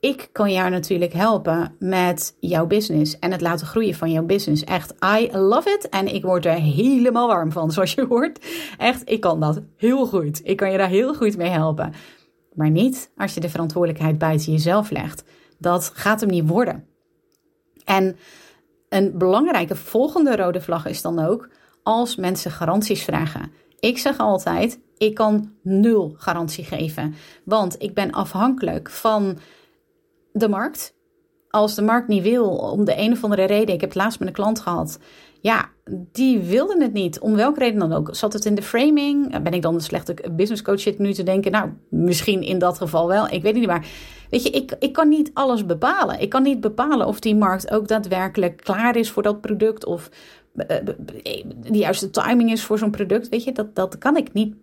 ik 0.01 0.29
kan 0.33 0.53
jou 0.53 0.71
natuurlijk 0.71 1.13
helpen 1.13 1.77
met 1.79 2.37
jouw 2.41 2.67
business 2.67 3.19
en 3.19 3.33
het 3.33 3.41
laten 3.41 3.67
groeien 3.67 3.95
van 3.95 4.11
jouw 4.11 4.25
business. 4.25 4.65
Echt, 4.65 4.95
I 5.21 5.31
love 5.33 5.71
it. 5.71 5.89
En 5.89 6.15
ik 6.15 6.25
word 6.25 6.47
er 6.47 6.55
helemaal 6.55 7.27
warm 7.27 7.53
van, 7.53 7.71
zoals 7.73 7.95
je 7.95 8.07
hoort. 8.07 8.47
Echt, 8.79 9.11
ik 9.11 9.21
kan 9.21 9.41
dat 9.41 9.63
heel 9.77 10.07
goed. 10.07 10.41
Ik 10.45 10.57
kan 10.57 10.73
je 10.73 10.79
daar 10.79 10.89
heel 10.89 11.15
goed 11.15 11.37
mee 11.37 11.51
helpen. 11.51 11.93
Maar 12.55 12.71
niet 12.71 13.11
als 13.17 13.35
je 13.35 13.41
de 13.41 13.49
verantwoordelijkheid 13.49 14.19
buiten 14.19 14.53
jezelf 14.53 14.91
legt. 14.91 15.25
Dat 15.59 15.91
gaat 15.95 16.21
hem 16.21 16.31
niet 16.31 16.49
worden. 16.49 16.90
En 17.91 18.17
een 18.89 19.19
belangrijke 19.19 19.77
volgende 19.77 20.37
rode 20.37 20.61
vlag 20.61 20.87
is 20.87 21.03
dan 21.03 21.19
ook 21.19 21.49
als 21.83 22.17
mensen 22.17 22.51
garanties 22.51 23.05
vragen. 23.05 23.53
Ik 23.81 23.99
zeg 23.99 24.19
altijd: 24.19 24.79
ik 24.97 25.15
kan 25.15 25.53
nul 25.63 26.15
garantie 26.17 26.65
geven, 26.65 27.15
want 27.45 27.83
ik 27.83 27.95
ben 27.95 28.11
afhankelijk 28.11 28.91
van 28.91 29.39
de 30.33 30.49
markt. 30.49 30.95
Als 31.49 31.75
de 31.75 31.83
markt 31.83 32.09
niet 32.09 32.23
wil, 32.23 32.57
om 32.57 32.85
de 32.85 32.99
een 32.99 33.13
of 33.13 33.25
andere 33.25 33.45
reden, 33.45 33.75
ik 33.75 33.81
heb 33.81 33.91
het 33.91 33.99
laatst 33.99 34.19
met 34.19 34.29
een 34.29 34.35
klant 34.35 34.61
gehad, 34.61 34.99
ja, 35.41 35.69
die 36.13 36.39
wilden 36.39 36.81
het 36.81 36.93
niet. 36.93 37.21
Om 37.21 37.35
welke 37.35 37.59
reden 37.59 37.79
dan 37.79 37.93
ook. 37.93 38.09
Zat 38.13 38.33
het 38.33 38.45
in 38.45 38.55
de 38.55 38.63
framing? 38.63 39.43
Ben 39.43 39.53
ik 39.53 39.63
dan 39.63 39.75
een 39.75 39.81
slechte 39.81 40.15
business 40.33 40.63
coach 40.63 40.81
zit 40.81 40.99
nu 40.99 41.13
te 41.13 41.23
denken? 41.23 41.53
Nou, 41.53 41.71
misschien 41.89 42.43
in 42.43 42.59
dat 42.59 42.79
geval 42.79 43.09
wel. 43.09 43.25
Ik 43.25 43.43
weet 43.43 43.45
het 43.45 43.55
niet. 43.55 43.67
Maar 43.67 43.87
weet 44.31 44.43
je, 44.43 44.51
ik, 44.51 44.77
ik 44.79 44.93
kan 44.93 45.09
niet 45.09 45.31
alles 45.35 45.67
bepalen. 45.67 46.21
Ik 46.21 46.29
kan 46.29 46.43
niet 46.43 46.61
bepalen 46.61 47.07
of 47.07 47.21
die 47.21 47.37
markt 47.37 47.71
ook 47.71 47.89
daadwerkelijk 47.89 48.57
klaar 48.57 48.97
is 48.97 49.11
voor 49.11 49.23
dat 49.23 49.41
product. 49.41 49.85
Of 49.85 50.11
uh, 50.55 50.67
de 51.71 51.79
juiste 51.79 52.11
timing 52.11 52.51
is 52.51 52.65
voor 52.65 52.79
zo'n 52.79 52.91
product. 52.91 53.29
Weet 53.29 53.45
je, 53.45 53.53
dat, 53.53 53.75
dat 53.75 53.99
kan 53.99 54.17
ik 54.17 54.33
niet 54.33 54.55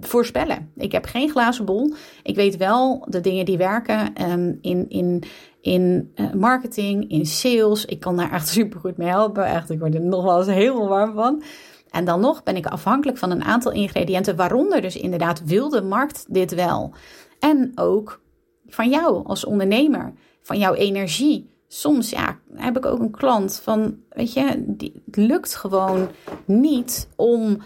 voorspellen. 0.00 0.72
Ik 0.76 0.92
heb 0.92 1.04
geen 1.04 1.30
glazen 1.30 1.64
bol. 1.64 1.94
Ik 2.22 2.36
weet 2.36 2.56
wel 2.56 3.06
de 3.08 3.20
dingen 3.20 3.44
die 3.44 3.58
werken 3.58 4.30
um, 4.30 4.58
in, 4.60 4.88
in, 4.88 5.22
in 5.60 6.12
uh, 6.14 6.32
marketing, 6.32 7.10
in 7.10 7.26
sales. 7.26 7.84
Ik 7.84 8.00
kan 8.00 8.16
daar 8.16 8.32
echt 8.32 8.48
super 8.58 8.80
goed 8.80 8.96
mee 8.96 9.08
helpen. 9.08 9.44
Echt, 9.44 9.70
ik 9.70 9.78
word 9.78 9.94
er 9.94 10.00
nog 10.00 10.24
wel 10.24 10.38
eens 10.38 10.46
heel 10.46 10.88
warm 10.88 11.14
van. 11.14 11.42
En 11.90 12.04
dan 12.04 12.20
nog 12.20 12.42
ben 12.42 12.56
ik 12.56 12.66
afhankelijk 12.66 13.18
van 13.18 13.30
een 13.30 13.44
aantal 13.44 13.72
ingrediënten, 13.72 14.36
waaronder 14.36 14.80
dus 14.80 14.96
inderdaad 14.96 15.44
wil 15.44 15.68
de 15.68 15.82
markt 15.82 16.26
dit 16.28 16.54
wel. 16.54 16.92
En 17.38 17.72
ook 17.74 18.20
van 18.66 18.90
jou 18.90 19.26
als 19.26 19.44
ondernemer, 19.44 20.12
van 20.42 20.58
jouw 20.58 20.74
energie. 20.74 21.50
Soms 21.68 22.10
ja, 22.10 22.38
heb 22.54 22.76
ik 22.76 22.86
ook 22.86 22.98
een 22.98 23.10
klant 23.10 23.60
van, 23.62 23.96
weet 24.08 24.32
je, 24.32 24.64
die, 24.66 25.02
het 25.06 25.16
lukt 25.16 25.54
gewoon 25.54 26.08
niet 26.44 27.08
om 27.16 27.58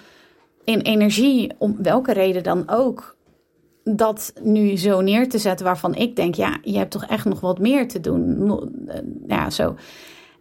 in 0.65 0.81
energie, 0.81 1.53
om 1.59 1.77
welke 1.83 2.13
reden 2.13 2.43
dan 2.43 2.69
ook, 2.69 3.17
dat 3.85 4.33
nu 4.43 4.77
zo 4.77 5.01
neer 5.01 5.29
te 5.29 5.39
zetten 5.39 5.67
waarvan 5.67 5.95
ik 5.95 6.17
denk, 6.17 6.35
ja, 6.35 6.59
je 6.63 6.79
hebt 6.79 6.91
toch 6.91 7.05
echt 7.05 7.25
nog 7.25 7.41
wat 7.41 7.59
meer 7.59 7.89
te 7.89 8.01
doen. 8.01 8.51
Eh, 8.87 9.01
ja, 9.27 9.51
zo. 9.51 9.75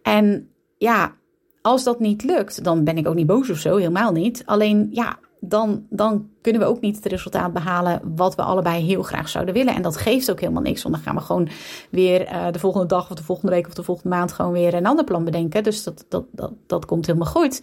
En 0.02 0.48
ja, 0.78 1.14
als 1.62 1.84
dat 1.84 2.00
niet 2.00 2.24
lukt, 2.24 2.64
dan 2.64 2.84
ben 2.84 2.98
ik 2.98 3.08
ook 3.08 3.14
niet 3.14 3.26
boos 3.26 3.50
of 3.50 3.58
zo, 3.58 3.76
helemaal 3.76 4.12
niet. 4.12 4.42
Alleen 4.46 4.88
ja, 4.90 5.18
dan, 5.40 5.86
dan 5.90 6.28
kunnen 6.40 6.60
we 6.60 6.66
ook 6.66 6.80
niet 6.80 6.96
het 6.96 7.06
resultaat 7.06 7.52
behalen 7.52 8.00
wat 8.14 8.34
we 8.34 8.42
allebei 8.42 8.84
heel 8.84 9.02
graag 9.02 9.28
zouden 9.28 9.54
willen. 9.54 9.74
En 9.74 9.82
dat 9.82 9.96
geeft 9.96 10.30
ook 10.30 10.40
helemaal 10.40 10.62
niks, 10.62 10.82
want 10.82 10.94
dan 10.94 11.04
gaan 11.04 11.14
we 11.14 11.20
gewoon 11.20 11.48
weer 11.90 12.32
uh, 12.32 12.46
de 12.50 12.58
volgende 12.58 12.86
dag 12.86 13.10
of 13.10 13.16
de 13.16 13.24
volgende 13.24 13.52
week 13.52 13.66
of 13.66 13.74
de 13.74 13.82
volgende 13.82 14.16
maand 14.16 14.32
gewoon 14.32 14.52
weer 14.52 14.74
een 14.74 14.86
ander 14.86 15.04
plan 15.04 15.24
bedenken. 15.24 15.62
Dus 15.62 15.82
dat, 15.82 16.04
dat, 16.08 16.24
dat, 16.30 16.52
dat 16.66 16.84
komt 16.84 17.06
helemaal 17.06 17.28
goed. 17.28 17.62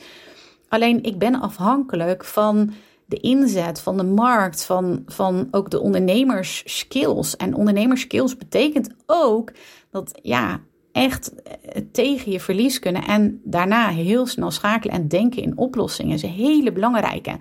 Alleen 0.69 1.03
ik 1.03 1.17
ben 1.17 1.39
afhankelijk 1.39 2.25
van 2.25 2.71
de 3.05 3.17
inzet 3.17 3.81
van 3.81 3.97
de 3.97 4.03
markt, 4.03 4.65
van, 4.65 5.03
van 5.05 5.47
ook 5.51 5.69
de 5.69 5.79
ondernemerskills. 5.79 7.35
En 7.35 7.53
ondernemerskills 7.53 8.37
betekent 8.37 8.89
ook 9.05 9.51
dat 9.91 10.19
ja, 10.21 10.59
echt 10.91 11.33
eh, 11.43 11.81
tegen 11.91 12.31
je 12.31 12.39
verlies 12.39 12.79
kunnen 12.79 13.03
en 13.03 13.41
daarna 13.43 13.89
heel 13.89 14.25
snel 14.25 14.51
schakelen 14.51 14.95
en 14.95 15.07
denken 15.07 15.41
in 15.41 15.57
oplossingen 15.57 16.13
is 16.13 16.23
een 16.23 16.29
hele 16.29 16.71
belangrijke. 16.71 17.37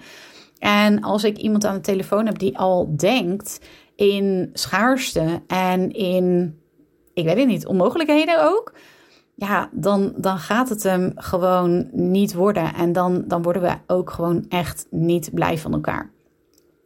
En 0.58 1.02
als 1.02 1.24
ik 1.24 1.36
iemand 1.36 1.64
aan 1.64 1.74
de 1.74 1.80
telefoon 1.80 2.26
heb 2.26 2.38
die 2.38 2.58
al 2.58 2.96
denkt 2.96 3.60
in 3.96 4.50
schaarste 4.52 5.42
en 5.46 5.90
in, 5.92 6.58
ik 7.14 7.24
weet 7.24 7.36
het 7.36 7.46
niet, 7.46 7.66
onmogelijkheden 7.66 8.44
ook, 8.44 8.72
ja, 9.38 9.68
dan, 9.72 10.12
dan 10.16 10.38
gaat 10.38 10.68
het 10.68 10.82
hem 10.82 11.12
gewoon 11.14 11.88
niet 11.92 12.34
worden. 12.34 12.74
En 12.74 12.92
dan, 12.92 13.24
dan 13.26 13.42
worden 13.42 13.62
we 13.62 13.76
ook 13.86 14.10
gewoon 14.10 14.44
echt 14.48 14.86
niet 14.90 15.30
blij 15.34 15.58
van 15.58 15.72
elkaar. 15.72 16.10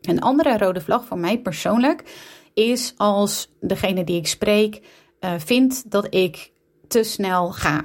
Een 0.01 0.21
andere 0.21 0.59
rode 0.59 0.81
vlag 0.81 1.05
voor 1.05 1.19
mij 1.19 1.39
persoonlijk 1.39 2.03
is 2.55 2.95
als 2.97 3.53
degene 3.61 4.05
die 4.05 4.17
ik 4.17 4.27
spreek 4.27 4.83
uh, 5.21 5.33
vindt 5.39 5.91
dat 5.91 6.15
ik 6.15 6.53
te 6.89 7.03
snel 7.03 7.53
ga. 7.53 7.85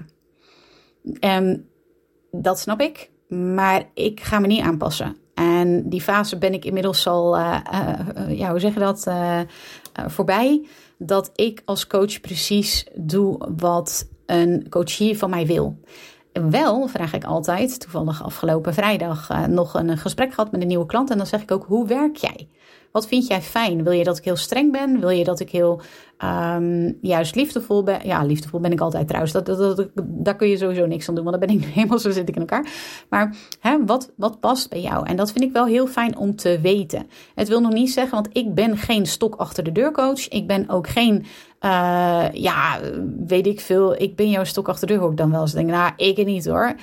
Um, 1.20 1.70
dat 2.32 2.60
snap 2.60 2.82
ik, 2.82 3.10
maar 3.28 3.90
ik 3.94 4.20
ga 4.20 4.40
me 4.40 4.48
niet 4.48 4.64
aanpassen. 4.64 5.18
En 5.34 5.90
die 5.90 6.02
fase 6.02 6.38
ben 6.38 6.54
ik 6.54 6.66
inmiddels 6.66 7.08
al, 7.08 7.38
uh, 7.38 7.60
uh, 7.74 8.38
ja, 8.38 8.50
hoe 8.50 8.60
zeg 8.60 8.74
je 8.74 8.80
dat, 8.80 9.08
voorbij. 10.08 10.68
Dat 10.98 11.32
ik 11.36 11.62
als 11.66 11.88
coach 11.88 12.22
precies 12.22 12.86
doe 12.96 13.50
wat 13.58 14.08
een 14.28 14.70
coachie 14.70 15.18
van 15.18 15.30
mij 15.30 15.46
wil. 15.46 15.80
Wel 16.32 16.88
vraag 16.88 17.14
ik 17.14 17.24
altijd, 17.24 17.80
toevallig 17.80 18.24
afgelopen 18.24 18.74
vrijdag 18.74 19.30
uh, 19.32 19.46
nog 19.46 19.74
een 19.74 19.98
gesprek 19.98 20.34
gehad 20.34 20.52
met 20.52 20.62
een 20.62 20.68
nieuwe 20.68 20.86
klant. 20.86 21.10
En 21.10 21.18
dan 21.18 21.28
zeg 21.28 21.42
ik 21.42 21.52
ook: 21.52 21.66
hoe 21.66 21.88
werk 21.88 22.16
jij? 22.16 22.50
Wat 22.98 23.08
vind 23.08 23.28
jij 23.28 23.42
fijn? 23.42 23.84
Wil 23.84 23.92
je 23.92 24.04
dat 24.04 24.18
ik 24.18 24.24
heel 24.24 24.36
streng 24.36 24.72
ben? 24.72 25.00
Wil 25.00 25.10
je 25.10 25.24
dat 25.24 25.40
ik 25.40 25.50
heel 25.50 25.82
um, 26.24 26.98
juist 27.02 27.36
liefdevol 27.36 27.84
ben? 27.84 28.00
Ja, 28.04 28.24
liefdevol 28.24 28.60
ben 28.60 28.72
ik 28.72 28.80
altijd 28.80 29.08
trouwens. 29.08 29.34
Dat, 29.34 29.46
dat, 29.46 29.78
dat, 29.78 29.90
daar 29.96 30.36
kun 30.36 30.48
je 30.48 30.58
sowieso 30.58 30.86
niks 30.86 31.10
aan 31.10 31.16
doen, 31.16 31.24
want 31.24 31.40
dan 31.40 31.48
ben 31.48 31.58
ik 31.58 31.66
helemaal 31.74 32.00
zo 32.00 32.12
zit 32.12 32.30
ik 32.30 32.36
in 32.36 32.42
elkaar. 32.42 32.72
Maar 33.10 33.36
hè, 33.60 33.86
wat, 33.86 34.12
wat 34.16 34.40
past 34.40 34.70
bij 34.70 34.82
jou? 34.82 35.08
En 35.08 35.16
dat 35.16 35.32
vind 35.32 35.44
ik 35.44 35.52
wel 35.52 35.66
heel 35.66 35.88
fijn 35.88 36.18
om 36.18 36.36
te 36.36 36.60
weten. 36.62 37.08
Het 37.36 37.48
wil 37.48 37.62
nog 37.62 37.74
niet 37.74 37.92
zeggen, 37.92 38.14
want 38.14 38.30
ik 38.32 38.54
ben 38.54 38.78
geen 38.78 39.06
stok 39.06 39.36
achter 39.36 39.64
de 39.64 39.72
deur 39.72 39.92
coach. 39.92 40.28
Ik 40.28 40.48
ben 40.48 40.70
ook 40.70 40.88
geen 40.88 41.26
uh, 41.62 42.26
ja, 42.32 42.80
weet 43.28 43.48
ik 43.48 43.60
veel. 43.60 44.02
Ik 44.02 44.16
ben 44.16 44.30
jouw 44.30 44.44
stok 44.44 44.70
achter 44.70 44.88
de 44.88 44.94
ik 44.94 45.18
dan 45.18 45.32
wel 45.32 45.42
eens 45.42 45.52
denken. 45.52 45.74
Nou, 45.74 45.92
ik 45.96 46.26
niet 46.26 46.46
hoor. 46.46 46.76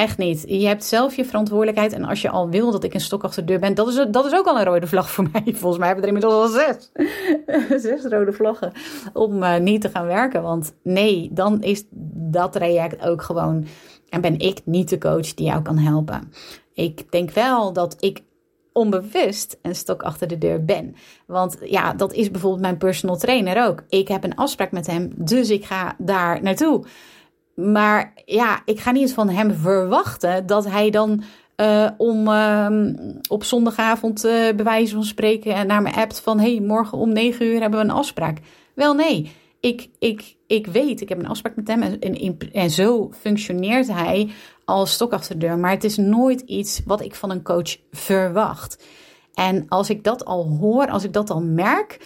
Echt 0.00 0.18
niet. 0.18 0.44
Je 0.46 0.66
hebt 0.66 0.84
zelf 0.84 1.16
je 1.16 1.24
verantwoordelijkheid. 1.24 1.92
En 1.92 2.04
als 2.04 2.22
je 2.22 2.30
al 2.30 2.48
wil 2.48 2.70
dat 2.70 2.84
ik 2.84 2.94
een 2.94 3.00
stok 3.00 3.24
achter 3.24 3.42
de 3.42 3.48
deur 3.48 3.60
ben, 3.60 3.74
dat 3.74 3.88
is, 3.88 4.06
dat 4.10 4.24
is 4.26 4.34
ook 4.34 4.46
al 4.46 4.58
een 4.58 4.64
rode 4.64 4.86
vlag 4.86 5.10
voor 5.10 5.28
mij. 5.32 5.42
Volgens 5.44 5.78
mij 5.78 5.86
hebben 5.86 6.04
we 6.04 6.10
er 6.10 6.22
inmiddels 6.22 6.34
al 6.34 6.48
zes. 6.48 6.90
zes 7.86 8.04
rode 8.04 8.32
vlaggen 8.32 8.72
om 9.12 9.42
uh, 9.42 9.56
niet 9.56 9.80
te 9.80 9.88
gaan 9.88 10.06
werken. 10.06 10.42
Want 10.42 10.74
nee, 10.82 11.30
dan 11.32 11.62
is 11.62 11.84
dat 12.32 12.52
traject 12.52 13.02
ook 13.02 13.22
gewoon. 13.22 13.66
En 14.08 14.20
ben 14.20 14.38
ik 14.38 14.60
niet 14.64 14.88
de 14.88 14.98
coach 14.98 15.34
die 15.34 15.46
jou 15.46 15.62
kan 15.62 15.78
helpen. 15.78 16.32
Ik 16.74 17.12
denk 17.12 17.30
wel 17.30 17.72
dat 17.72 17.96
ik 17.98 18.22
onbewust 18.72 19.58
een 19.62 19.74
stok 19.74 20.02
achter 20.02 20.28
de 20.28 20.38
deur 20.38 20.64
ben. 20.64 20.94
Want 21.26 21.58
ja, 21.64 21.92
dat 21.92 22.12
is 22.12 22.30
bijvoorbeeld 22.30 22.62
mijn 22.62 22.76
personal 22.76 23.16
trainer 23.16 23.66
ook. 23.66 23.82
Ik 23.88 24.08
heb 24.08 24.24
een 24.24 24.36
afspraak 24.36 24.72
met 24.72 24.86
hem, 24.86 25.12
dus 25.16 25.50
ik 25.50 25.64
ga 25.64 25.94
daar 25.98 26.42
naartoe. 26.42 26.84
Maar 27.60 28.12
ja, 28.24 28.62
ik 28.64 28.80
ga 28.80 28.90
niet 28.90 29.14
van 29.14 29.28
hem 29.28 29.52
verwachten 29.52 30.46
dat 30.46 30.68
hij 30.68 30.90
dan 30.90 31.22
uh, 31.56 31.90
om 31.96 32.28
uh, 32.28 32.66
op 33.28 33.44
zondagavond 33.44 34.24
uh, 34.24 34.32
bij 34.32 34.64
wijze 34.64 34.94
van 34.94 35.04
spreken 35.04 35.66
naar 35.66 35.82
me 35.82 35.92
appt 35.92 36.20
van 36.20 36.38
hey, 36.38 36.60
morgen 36.60 36.98
om 36.98 37.12
9 37.12 37.46
uur 37.46 37.60
hebben 37.60 37.78
we 37.78 37.84
een 37.84 37.90
afspraak. 37.90 38.38
Wel 38.74 38.94
nee, 38.94 39.32
ik, 39.60 39.88
ik, 39.98 40.36
ik 40.46 40.66
weet, 40.66 41.00
ik 41.00 41.08
heb 41.08 41.18
een 41.18 41.28
afspraak 41.28 41.56
met 41.56 41.68
hem 41.68 41.82
en, 41.82 42.00
en, 42.00 42.38
en 42.52 42.70
zo 42.70 43.10
functioneert 43.20 43.92
hij 43.92 44.30
als 44.64 44.92
stok 44.92 45.12
achter 45.12 45.38
de 45.38 45.46
deur. 45.46 45.58
Maar 45.58 45.70
het 45.70 45.84
is 45.84 45.96
nooit 45.96 46.40
iets 46.40 46.80
wat 46.86 47.00
ik 47.00 47.14
van 47.14 47.30
een 47.30 47.42
coach 47.42 47.76
verwacht. 47.90 48.84
En 49.34 49.66
als 49.68 49.90
ik 49.90 50.04
dat 50.04 50.24
al 50.24 50.56
hoor, 50.60 50.90
als 50.90 51.04
ik 51.04 51.12
dat 51.12 51.30
al 51.30 51.40
merk, 51.40 51.98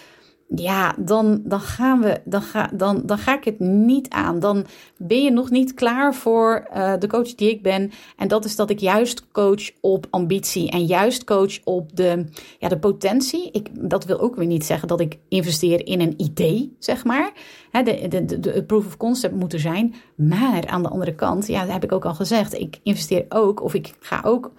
ja, 0.47 0.95
dan, 0.99 1.41
dan, 1.43 1.59
gaan 1.59 2.01
we, 2.01 2.21
dan, 2.25 2.41
ga, 2.41 2.69
dan, 2.73 3.01
dan 3.05 3.17
ga 3.17 3.37
ik 3.37 3.43
het 3.43 3.59
niet 3.59 4.09
aan. 4.09 4.39
Dan 4.39 4.65
ben 4.97 5.23
je 5.23 5.31
nog 5.31 5.49
niet 5.49 5.73
klaar 5.73 6.15
voor 6.15 6.67
uh, 6.75 6.93
de 6.99 7.07
coach 7.07 7.35
die 7.35 7.49
ik 7.49 7.61
ben. 7.61 7.91
En 8.17 8.27
dat 8.27 8.45
is 8.45 8.55
dat 8.55 8.69
ik 8.69 8.79
juist 8.79 9.31
coach 9.31 9.71
op 9.81 10.07
ambitie 10.09 10.71
en 10.71 10.85
juist 10.85 11.23
coach 11.23 11.63
op 11.63 11.95
de, 11.95 12.25
ja, 12.59 12.67
de 12.67 12.79
potentie. 12.79 13.51
Ik, 13.51 13.89
dat 13.89 14.05
wil 14.05 14.19
ook 14.19 14.35
weer 14.35 14.47
niet 14.47 14.65
zeggen 14.65 14.87
dat 14.87 14.99
ik 14.99 15.17
investeer 15.29 15.87
in 15.87 16.01
een 16.01 16.13
idee, 16.17 16.75
zeg 16.79 17.03
maar. 17.03 17.31
De, 17.71 18.07
de, 18.07 18.25
de, 18.25 18.39
de 18.39 18.63
proof 18.63 18.85
of 18.85 18.97
concept 18.97 19.35
moet 19.35 19.53
er 19.53 19.59
zijn. 19.59 19.95
Maar 20.15 20.67
aan 20.67 20.83
de 20.83 20.89
andere 20.89 21.15
kant, 21.15 21.47
ja, 21.47 21.63
dat 21.63 21.73
heb 21.73 21.83
ik 21.83 21.91
ook 21.91 22.05
al 22.05 22.15
gezegd. 22.15 22.59
Ik 22.59 22.79
investeer 22.83 23.25
ook, 23.29 23.63
of 23.63 23.73
ik 23.73 23.93
ga 23.99 24.21
ook 24.25 24.51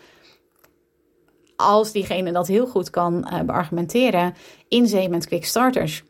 als 1.57 1.93
diegene 1.93 2.33
dat 2.33 2.47
heel 2.47 2.67
goed 2.67 2.91
kan 2.91 3.29
uh, 3.33 3.41
beargumenteren, 3.41 4.35
in 4.69 4.87
zee 4.87 5.09
met 5.09 5.27
quick 5.27 5.45
starters. 5.45 6.05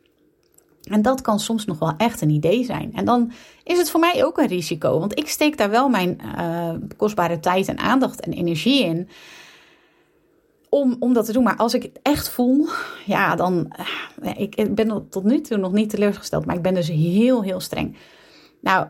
En 0.83 1.03
dat 1.03 1.21
kan 1.21 1.41
soms 1.41 1.65
nog 1.65 1.79
wel 1.79 1.95
echt 1.97 2.21
een 2.21 2.31
idee 2.31 2.65
zijn. 2.65 2.93
En 2.95 3.05
dan 3.05 3.33
is 3.65 3.79
het 3.79 3.91
voor 3.91 4.01
mij 4.01 4.25
ook 4.25 4.39
een 4.39 4.47
risico, 4.47 4.99
want 4.99 5.19
ik 5.19 5.29
steek 5.29 5.57
daar 5.57 5.71
wel 5.71 5.89
mijn 5.89 6.21
uh, 6.39 6.71
kostbare 6.97 7.41
tijd 7.41 7.69
en 7.69 7.79
aandacht 7.79 8.21
en 8.21 8.33
energie 8.33 8.85
in. 8.85 9.09
Om, 10.69 10.97
om 10.99 11.13
dat 11.13 11.27
te 11.27 11.33
doen. 11.33 11.43
Maar 11.43 11.57
als 11.57 11.75
ik 11.75 11.83
het 11.83 11.99
echt 12.03 12.29
voel, 12.29 12.69
ja, 13.07 13.37
dan. 13.37 13.73
Uh, 14.23 14.41
ik 14.41 14.75
ben 14.75 15.09
tot 15.09 15.25
nu 15.25 15.41
toe 15.41 15.57
nog 15.57 15.73
niet 15.73 15.91
teleurgesteld, 15.91 16.47
maar 16.47 16.57
ik 16.57 16.63
ben 16.63 16.75
dus 16.75 16.89
heel, 16.89 17.43
heel 17.43 17.61
streng. 17.61 17.97
Nou, 18.61 18.87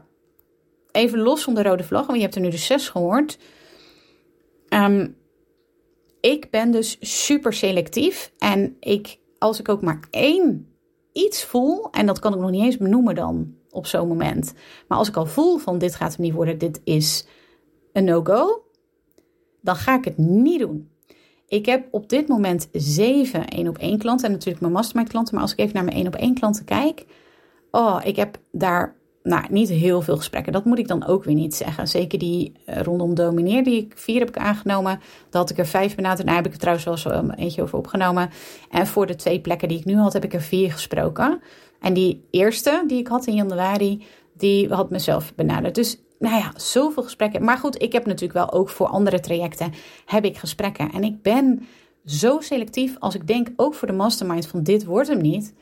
even 0.93 1.19
los 1.19 1.43
van 1.43 1.55
de 1.55 1.63
rode 1.63 1.85
vlag, 1.85 2.07
want 2.07 2.17
je 2.17 2.25
hebt 2.25 2.35
er 2.35 2.41
nu 2.41 2.51
de 2.51 2.57
zes 2.57 2.89
gehoord. 2.89 3.39
Um, 4.69 5.17
ik 6.27 6.51
ben 6.51 6.71
dus 6.71 6.97
super 7.01 7.53
selectief. 7.53 8.33
En 8.39 8.77
ik, 8.81 9.19
als 9.39 9.61
ik 9.61 9.69
ook 9.69 9.83
maar 9.83 10.01
één 10.11 10.69
iets 11.13 11.45
voel, 11.45 11.91
en 11.91 12.07
dat 12.07 12.19
kan 12.19 12.35
ik 12.35 12.41
nog 12.41 12.51
niet 12.51 12.63
eens 12.63 12.77
benoemen 12.77 13.15
dan 13.15 13.55
op 13.71 13.87
zo'n 13.87 14.09
moment. 14.09 14.55
Maar 14.89 14.99
als 14.99 15.09
ik 15.09 15.17
al 15.17 15.27
voel 15.27 15.59
van 15.59 15.79
dit 15.79 15.95
gaat 15.95 16.17
hem 16.17 16.25
niet 16.25 16.35
worden, 16.35 16.59
dit 16.59 16.81
is 16.85 17.27
een 17.93 18.05
no-go, 18.05 18.65
dan 19.61 19.77
ga 19.77 19.97
ik 19.99 20.05
het 20.05 20.19
niet 20.19 20.61
doen. 20.61 20.91
Ik 21.49 21.67
heb 21.67 21.89
op 21.91 22.09
dit 22.09 22.29
moment 22.29 22.69
zeven 22.73 23.49
één 23.49 23.69
op 23.69 23.79
één 23.79 23.99
klanten 23.99 24.27
en 24.27 24.33
natuurlijk 24.33 24.61
mijn 24.61 24.73
mastermind 24.73 25.09
klanten. 25.09 25.35
Maar 25.35 25.43
als 25.43 25.53
ik 25.53 25.59
even 25.59 25.75
naar 25.75 25.85
mijn 25.85 25.97
één 25.97 26.07
op 26.07 26.15
één 26.15 26.35
klanten 26.35 26.65
kijk, 26.65 27.07
oh, 27.71 28.01
ik 28.05 28.17
heb 28.17 28.39
daar 28.53 28.96
nou, 29.27 29.45
niet 29.51 29.69
heel 29.69 30.03
veel 30.03 30.17
gesprekken. 30.17 30.53
Dat 30.53 30.65
moet 30.65 30.79
ik 30.79 30.89
dan 30.89 31.07
ook 31.07 31.25
weer 31.25 31.35
niet 31.35 31.55
zeggen. 31.55 31.89
Zeker 31.89 32.19
die 32.19 32.53
uh, 32.67 32.81
rondom 32.81 33.15
domineer, 33.15 33.65
die 33.65 33.83
ik 33.83 33.93
vier 33.97 34.19
heb 34.19 34.29
ik 34.29 34.37
aangenomen. 34.37 35.01
Dat 35.31 35.41
had 35.41 35.51
ik 35.51 35.59
er 35.59 35.67
vijf 35.67 35.95
benaderd. 35.95 36.27
Daar 36.27 36.37
heb 36.37 36.47
ik 36.47 36.53
er 36.53 36.59
trouwens 36.59 36.87
wel 36.87 36.95
eens 36.95 37.05
um, 37.05 37.31
eentje 37.31 37.63
over 37.63 37.79
opgenomen. 37.79 38.31
En 38.71 38.87
voor 38.87 39.07
de 39.07 39.17
twee 39.17 39.41
plekken 39.41 39.69
die 39.69 39.79
ik 39.79 39.85
nu 39.85 39.97
had, 39.97 40.13
heb 40.13 40.25
ik 40.25 40.35
er 40.35 40.41
vier 40.41 40.73
gesproken. 40.73 41.41
En 41.81 41.95
die 41.95 42.27
eerste 42.31 42.85
die 42.87 42.99
ik 42.99 43.07
had 43.07 43.27
in 43.27 43.35
januari, 43.35 44.05
die 44.37 44.69
had 44.69 44.91
mezelf 44.91 45.35
benaderd. 45.35 45.75
Dus 45.75 45.99
nou 46.19 46.37
ja, 46.37 46.53
zoveel 46.57 47.03
gesprekken. 47.03 47.45
Maar 47.45 47.59
goed, 47.59 47.83
ik 47.83 47.93
heb 47.93 48.07
natuurlijk 48.07 48.39
wel 48.39 48.53
ook 48.53 48.69
voor 48.69 48.87
andere 48.87 49.21
trajecten 49.21 49.73
heb 50.07 50.25
ik 50.25 50.37
gesprekken. 50.37 50.93
En 50.93 51.05
ik 51.05 51.23
ben 51.23 51.67
zo 52.05 52.41
selectief 52.41 52.97
als 52.99 53.15
ik 53.15 53.27
denk, 53.27 53.49
ook 53.57 53.75
voor 53.75 53.89
de 53.89 53.95
mastermind, 53.95 54.47
van 54.47 54.63
dit 54.63 54.85
wordt 54.85 55.09
hem 55.09 55.21
niet 55.21 55.55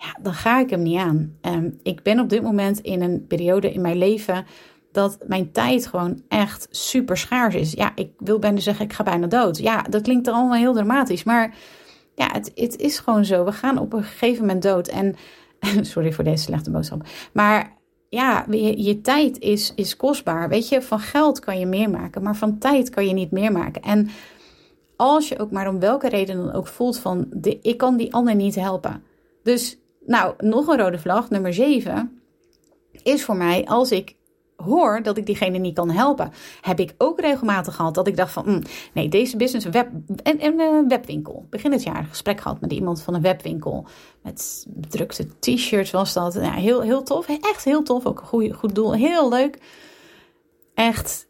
ja, 0.00 0.18
dan 0.22 0.34
ga 0.34 0.60
ik 0.60 0.70
hem 0.70 0.82
niet 0.82 0.98
aan. 0.98 1.36
Um, 1.42 1.78
ik 1.82 2.02
ben 2.02 2.20
op 2.20 2.28
dit 2.28 2.42
moment 2.42 2.80
in 2.80 3.02
een 3.02 3.26
periode 3.26 3.72
in 3.72 3.80
mijn 3.80 3.98
leven 3.98 4.46
dat 4.92 5.18
mijn 5.26 5.52
tijd 5.52 5.86
gewoon 5.86 6.22
echt 6.28 6.66
super 6.70 7.16
schaars 7.16 7.54
is. 7.54 7.72
Ja, 7.72 7.92
ik 7.94 8.10
wil 8.18 8.38
bijna 8.38 8.60
zeggen, 8.60 8.84
ik 8.84 8.92
ga 8.92 9.02
bijna 9.02 9.26
dood. 9.26 9.58
Ja, 9.58 9.82
dat 9.82 10.02
klinkt 10.02 10.26
er 10.26 10.32
allemaal 10.32 10.58
heel 10.58 10.72
dramatisch, 10.72 11.24
maar 11.24 11.54
ja, 12.14 12.28
het, 12.32 12.50
het 12.54 12.76
is 12.76 12.98
gewoon 12.98 13.24
zo. 13.24 13.44
We 13.44 13.52
gaan 13.52 13.78
op 13.78 13.92
een 13.92 14.02
gegeven 14.02 14.40
moment 14.40 14.62
dood. 14.62 14.88
En 14.88 15.16
sorry 15.92 16.12
voor 16.12 16.24
deze 16.24 16.42
slechte 16.42 16.70
boodschap, 16.70 17.06
maar 17.32 17.78
ja, 18.08 18.46
je, 18.50 18.82
je, 18.82 19.00
tijd 19.00 19.38
is, 19.38 19.72
is 19.74 19.96
kostbaar. 19.96 20.48
Weet 20.48 20.68
je, 20.68 20.82
van 20.82 21.00
geld 21.00 21.38
kan 21.38 21.58
je 21.58 21.66
meer 21.66 21.90
maken, 21.90 22.22
maar 22.22 22.36
van 22.36 22.58
tijd 22.58 22.90
kan 22.90 23.06
je 23.06 23.12
niet 23.12 23.30
meer 23.30 23.52
maken. 23.52 23.82
En 23.82 24.08
als 24.96 25.28
je 25.28 25.38
ook 25.38 25.50
maar 25.50 25.68
om 25.68 25.80
welke 25.80 26.08
reden 26.08 26.36
dan 26.36 26.52
ook 26.52 26.66
voelt 26.66 26.98
van, 26.98 27.26
de, 27.30 27.58
ik 27.62 27.76
kan 27.76 27.96
die 27.96 28.14
ander 28.14 28.34
niet 28.34 28.54
helpen. 28.54 29.02
Dus 29.42 29.79
nou, 30.10 30.34
nog 30.38 30.66
een 30.66 30.78
rode 30.78 30.98
vlag, 30.98 31.30
nummer 31.30 31.54
7, 31.54 32.20
is 33.02 33.24
voor 33.24 33.36
mij 33.36 33.66
als 33.66 33.92
ik 33.92 34.16
hoor 34.56 35.02
dat 35.02 35.16
ik 35.16 35.26
diegene 35.26 35.58
niet 35.58 35.74
kan 35.74 35.90
helpen. 35.90 36.32
Heb 36.60 36.80
ik 36.80 36.94
ook 36.98 37.20
regelmatig 37.20 37.74
gehad 37.74 37.94
dat 37.94 38.06
ik 38.06 38.16
dacht 38.16 38.32
van, 38.32 38.44
mm, 38.46 38.62
nee, 38.94 39.08
deze 39.08 39.36
business, 39.36 39.66
web, 39.66 39.88
en, 40.22 40.44
een 40.44 40.60
uh, 40.60 40.88
webwinkel. 40.88 41.46
Begin 41.50 41.72
het 41.72 41.82
jaar 41.82 41.98
een 41.98 42.06
gesprek 42.06 42.40
gehad 42.40 42.60
met 42.60 42.72
iemand 42.72 43.02
van 43.02 43.14
een 43.14 43.22
webwinkel. 43.22 43.86
Met 44.22 44.66
bedrukte 44.68 45.38
t-shirts 45.38 45.90
was 45.90 46.12
dat. 46.12 46.34
Ja, 46.34 46.52
heel, 46.52 46.80
heel 46.80 47.02
tof, 47.02 47.28
echt 47.28 47.64
heel 47.64 47.82
tof, 47.82 48.06
ook 48.06 48.20
een 48.20 48.26
goede, 48.26 48.52
goed 48.52 48.74
doel, 48.74 48.94
heel 48.94 49.28
leuk. 49.28 49.58
Echt, 50.74 51.26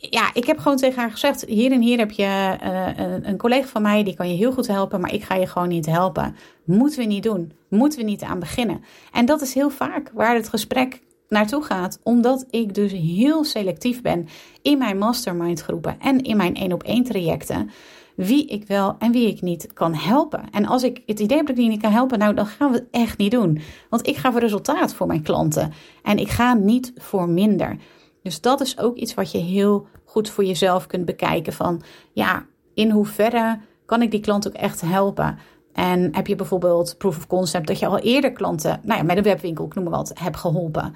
ja, 0.00 0.30
ik 0.34 0.46
heb 0.46 0.58
gewoon 0.58 0.76
tegen 0.76 1.00
haar 1.00 1.10
gezegd: 1.10 1.44
hier 1.44 1.72
en 1.72 1.80
hier 1.80 1.98
heb 1.98 2.10
je 2.10 2.56
een, 2.96 3.28
een, 3.28 3.36
collega 3.36 3.66
van 3.66 3.82
mij 3.82 4.04
die 4.04 4.16
kan 4.16 4.28
je 4.28 4.36
heel 4.36 4.52
goed 4.52 4.66
helpen, 4.66 5.00
maar 5.00 5.14
ik 5.14 5.22
ga 5.22 5.34
je 5.34 5.46
gewoon 5.46 5.68
niet 5.68 5.86
helpen. 5.86 6.36
Moeten 6.64 6.98
we 6.98 7.04
niet 7.04 7.22
doen. 7.22 7.52
Moeten 7.68 7.98
we 7.98 8.04
niet 8.04 8.22
aan 8.22 8.38
beginnen. 8.38 8.84
En 9.12 9.26
dat 9.26 9.40
is 9.40 9.54
heel 9.54 9.70
vaak 9.70 10.10
waar 10.14 10.34
het 10.34 10.48
gesprek 10.48 11.02
naartoe 11.28 11.62
gaat, 11.62 11.98
omdat 12.02 12.46
ik 12.50 12.74
dus 12.74 12.92
heel 12.92 13.44
selectief 13.44 14.02
ben 14.02 14.28
in 14.62 14.78
mijn 14.78 14.98
mastermind 14.98 15.60
groepen 15.60 15.96
en 16.00 16.22
in 16.22 16.36
mijn 16.36 16.54
één 16.54 16.72
op 16.72 16.82
één 16.82 17.04
trajecten. 17.04 17.70
Wie 18.14 18.46
ik 18.46 18.66
wel 18.66 18.96
en 18.98 19.12
wie 19.12 19.28
ik 19.28 19.40
niet 19.40 19.72
kan 19.72 19.94
helpen. 19.94 20.44
En 20.50 20.66
als 20.66 20.82
ik 20.82 21.02
het 21.06 21.20
idee 21.20 21.36
heb 21.36 21.46
dat 21.46 21.56
ik 21.56 21.62
die 21.62 21.70
niet 21.70 21.82
kan 21.82 21.92
helpen, 21.92 22.18
nou 22.18 22.34
dan 22.34 22.46
gaan 22.46 22.70
we 22.70 22.76
het 22.76 22.86
echt 22.90 23.18
niet 23.18 23.30
doen. 23.30 23.60
Want 23.90 24.06
ik 24.06 24.16
ga 24.16 24.32
voor 24.32 24.40
resultaat 24.40 24.94
voor 24.94 25.06
mijn 25.06 25.22
klanten. 25.22 25.72
En 26.02 26.18
ik 26.18 26.28
ga 26.28 26.54
niet 26.54 26.92
voor 26.96 27.28
minder. 27.28 27.76
Dus 28.22 28.40
dat 28.40 28.60
is 28.60 28.78
ook 28.78 28.96
iets 28.96 29.14
wat 29.14 29.30
je 29.30 29.38
heel 29.38 29.86
goed 30.04 30.30
voor 30.30 30.44
jezelf 30.44 30.86
kunt 30.86 31.04
bekijken. 31.04 31.52
Van 31.52 31.82
ja, 32.12 32.46
in 32.74 32.90
hoeverre 32.90 33.58
kan 33.86 34.02
ik 34.02 34.10
die 34.10 34.20
klant 34.20 34.46
ook 34.46 34.54
echt 34.54 34.80
helpen? 34.80 35.38
En 35.72 36.14
heb 36.14 36.26
je 36.26 36.34
bijvoorbeeld 36.34 36.94
proof 36.98 37.16
of 37.16 37.26
concept 37.26 37.66
dat 37.66 37.78
je 37.78 37.86
al 37.86 37.98
eerder 37.98 38.32
klanten, 38.32 38.80
nou 38.82 38.98
ja, 38.98 39.04
met 39.04 39.16
een 39.16 39.22
webwinkel, 39.22 39.64
ik 39.64 39.74
noem 39.74 39.84
maar 39.84 39.92
wat, 39.92 40.12
hebt 40.14 40.36
geholpen. 40.36 40.94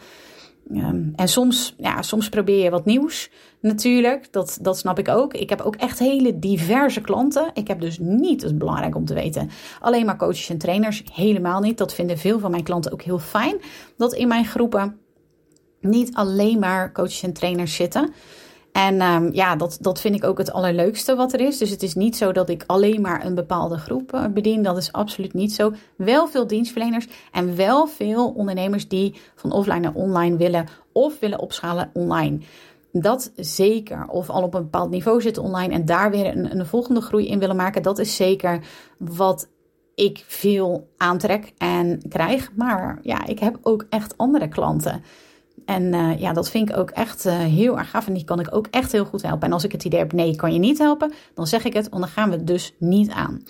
Um, 0.73 1.12
en 1.17 1.29
soms, 1.29 1.75
ja, 1.79 2.03
soms 2.03 2.29
probeer 2.29 2.65
je 2.65 2.71
wat 2.71 2.85
nieuws 2.85 3.31
natuurlijk. 3.61 4.33
Dat, 4.33 4.59
dat 4.62 4.79
snap 4.79 4.99
ik 4.99 5.09
ook. 5.09 5.35
Ik 5.35 5.51
heb 5.51 5.61
ook 5.61 5.77
echt 5.77 5.99
hele 5.99 6.39
diverse 6.39 7.01
klanten. 7.01 7.51
Ik 7.55 7.69
heb 7.69 7.81
dus 7.81 7.99
niet, 7.99 8.41
dat 8.41 8.51
is 8.51 8.57
belangrijk 8.57 8.95
om 8.95 9.05
te 9.05 9.15
weten, 9.15 9.51
alleen 9.81 10.07
maar 10.07 10.17
coaches 10.17 10.49
en 10.49 10.59
trainers. 10.59 11.03
Helemaal 11.12 11.61
niet. 11.61 11.79
Dat 11.79 11.95
vinden 11.95 12.19
veel 12.19 12.39
van 12.39 12.51
mijn 12.51 12.62
klanten 12.62 12.93
ook 12.93 13.03
heel 13.03 13.19
fijn. 13.19 13.57
Dat 13.97 14.15
in 14.15 14.29
mijn 14.29 14.45
groepen 14.45 14.99
niet 15.87 16.14
alleen 16.14 16.59
maar 16.59 16.92
coaches 16.92 17.22
en 17.22 17.33
trainers 17.33 17.75
zitten. 17.75 18.12
En 18.77 19.03
um, 19.03 19.33
ja, 19.33 19.57
dat, 19.57 19.79
dat 19.81 20.01
vind 20.01 20.14
ik 20.14 20.25
ook 20.25 20.38
het 20.38 20.53
allerleukste 20.53 21.14
wat 21.14 21.33
er 21.33 21.40
is. 21.40 21.59
Dus 21.59 21.70
het 21.70 21.83
is 21.83 21.94
niet 21.94 22.16
zo 22.16 22.33
dat 22.33 22.49
ik 22.49 22.64
alleen 22.66 23.01
maar 23.01 23.25
een 23.25 23.35
bepaalde 23.35 23.77
groep 23.77 24.14
uh, 24.14 24.25
bedien. 24.27 24.62
Dat 24.62 24.77
is 24.77 24.92
absoluut 24.92 25.33
niet 25.33 25.53
zo. 25.53 25.72
Wel 25.96 26.29
veel 26.29 26.46
dienstverleners 26.46 27.09
en 27.33 27.57
wel 27.57 27.87
veel 27.87 28.31
ondernemers 28.31 28.88
die 28.88 29.20
van 29.35 29.53
offline 29.53 29.81
naar 29.81 29.94
online 29.94 30.37
willen 30.37 30.66
of 30.92 31.18
willen 31.18 31.40
opschalen 31.40 31.90
online. 31.92 32.38
Dat 32.92 33.33
zeker. 33.37 34.09
Of 34.09 34.31
al 34.31 34.42
op 34.42 34.55
een 34.55 34.62
bepaald 34.62 34.90
niveau 34.90 35.20
zitten 35.20 35.42
online 35.42 35.72
en 35.72 35.85
daar 35.85 36.11
weer 36.11 36.37
een, 36.37 36.59
een 36.59 36.66
volgende 36.66 37.01
groei 37.01 37.29
in 37.29 37.38
willen 37.38 37.57
maken. 37.57 37.83
Dat 37.83 37.99
is 37.99 38.16
zeker 38.16 38.61
wat 38.99 39.49
ik 39.94 40.25
veel 40.27 40.88
aantrek 40.96 41.53
en 41.59 42.03
krijg. 42.09 42.51
Maar 42.55 42.99
ja, 43.03 43.27
ik 43.27 43.38
heb 43.38 43.59
ook 43.62 43.87
echt 43.88 44.18
andere 44.18 44.49
klanten 44.49 45.03
En 45.67 45.83
uh, 45.83 46.21
ja, 46.21 46.33
dat 46.33 46.51
vind 46.51 46.71
ik 46.71 46.77
ook 46.77 46.91
echt 46.91 47.27
uh, 47.27 47.39
heel 47.39 47.79
erg 47.79 47.91
gaaf. 47.91 48.07
En 48.07 48.15
die 48.15 48.25
kan 48.25 48.41
ik 48.41 48.55
ook 48.55 48.67
echt 48.71 48.93
heel 48.93 49.05
goed 49.05 49.23
helpen. 49.23 49.47
En 49.47 49.53
als 49.53 49.65
ik 49.65 49.73
het 49.73 49.85
idee 49.85 49.99
heb, 49.99 50.13
nee, 50.13 50.37
kan 50.37 50.53
je 50.53 50.59
niet 50.59 50.79
helpen, 50.79 51.13
dan 51.35 51.47
zeg 51.47 51.65
ik 51.65 51.73
het, 51.73 51.89
want 51.89 52.03
dan 52.03 52.13
gaan 52.13 52.31
we 52.31 52.45
dus 52.45 52.75
niet 52.79 53.11
aan. 53.11 53.43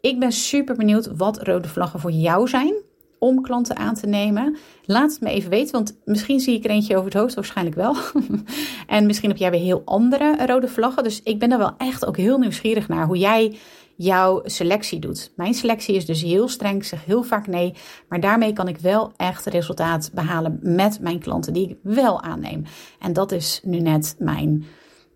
Ik 0.00 0.18
ben 0.18 0.32
super 0.32 0.76
benieuwd 0.76 1.16
wat 1.16 1.42
rode 1.42 1.68
vlaggen 1.68 2.00
voor 2.00 2.10
jou 2.10 2.48
zijn 2.48 2.74
om 3.18 3.42
klanten 3.42 3.76
aan 3.76 3.94
te 3.94 4.06
nemen. 4.06 4.56
Laat 4.84 5.10
het 5.10 5.20
me 5.20 5.30
even 5.30 5.50
weten, 5.50 5.72
want 5.72 5.98
misschien 6.04 6.40
zie 6.40 6.56
ik 6.56 6.64
er 6.64 6.70
eentje 6.70 6.96
over 6.96 7.10
het 7.10 7.20
hoofd, 7.20 7.34
waarschijnlijk 7.34 7.76
wel. 7.76 7.96
en 8.86 9.06
misschien 9.06 9.28
heb 9.28 9.38
jij 9.38 9.50
weer 9.50 9.60
heel 9.60 9.82
andere 9.84 10.46
rode 10.46 10.68
vlaggen. 10.68 11.02
Dus 11.02 11.22
ik 11.22 11.38
ben 11.38 11.52
er 11.52 11.58
wel 11.58 11.74
echt 11.78 12.06
ook 12.06 12.16
heel 12.16 12.38
nieuwsgierig 12.38 12.88
naar 12.88 13.06
hoe 13.06 13.18
jij 13.18 13.56
jouw 13.96 14.40
selectie 14.44 14.98
doet. 14.98 15.32
Mijn 15.36 15.54
selectie 15.54 15.94
is 15.94 16.06
dus 16.06 16.22
heel 16.22 16.48
streng, 16.48 16.76
ik 16.76 16.84
zeg 16.84 17.04
heel 17.04 17.22
vaak 17.22 17.46
nee, 17.46 17.74
maar 18.08 18.20
daarmee 18.20 18.52
kan 18.52 18.68
ik 18.68 18.78
wel 18.78 19.12
echt 19.16 19.46
resultaat 19.46 20.10
behalen 20.14 20.58
met 20.62 21.00
mijn 21.00 21.18
klanten 21.18 21.52
die 21.52 21.68
ik 21.68 21.76
wel 21.82 22.22
aanneem. 22.22 22.64
En 22.98 23.12
dat 23.12 23.32
is 23.32 23.60
nu 23.64 23.78
net 23.78 24.16
mijn, 24.18 24.64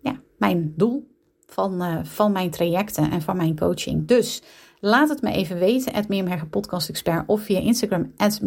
ja, 0.01 0.21
mijn 0.37 0.73
doel 0.77 1.07
van, 1.45 1.81
uh, 1.81 1.99
van 2.03 2.31
mijn 2.31 2.49
trajecten 2.49 3.11
en 3.11 3.21
van 3.21 3.37
mijn 3.37 3.57
coaching. 3.57 4.07
Dus 4.07 4.41
laat 4.79 5.09
het 5.09 5.21
me 5.21 5.31
even 5.31 5.57
weten, 5.57 5.93
at 5.93 6.07
Mirjam 6.07 6.49
Podcast 6.49 6.89
Expert 6.89 7.27
of 7.27 7.41
via 7.41 7.59
Instagram, 7.59 8.13
at 8.17 8.41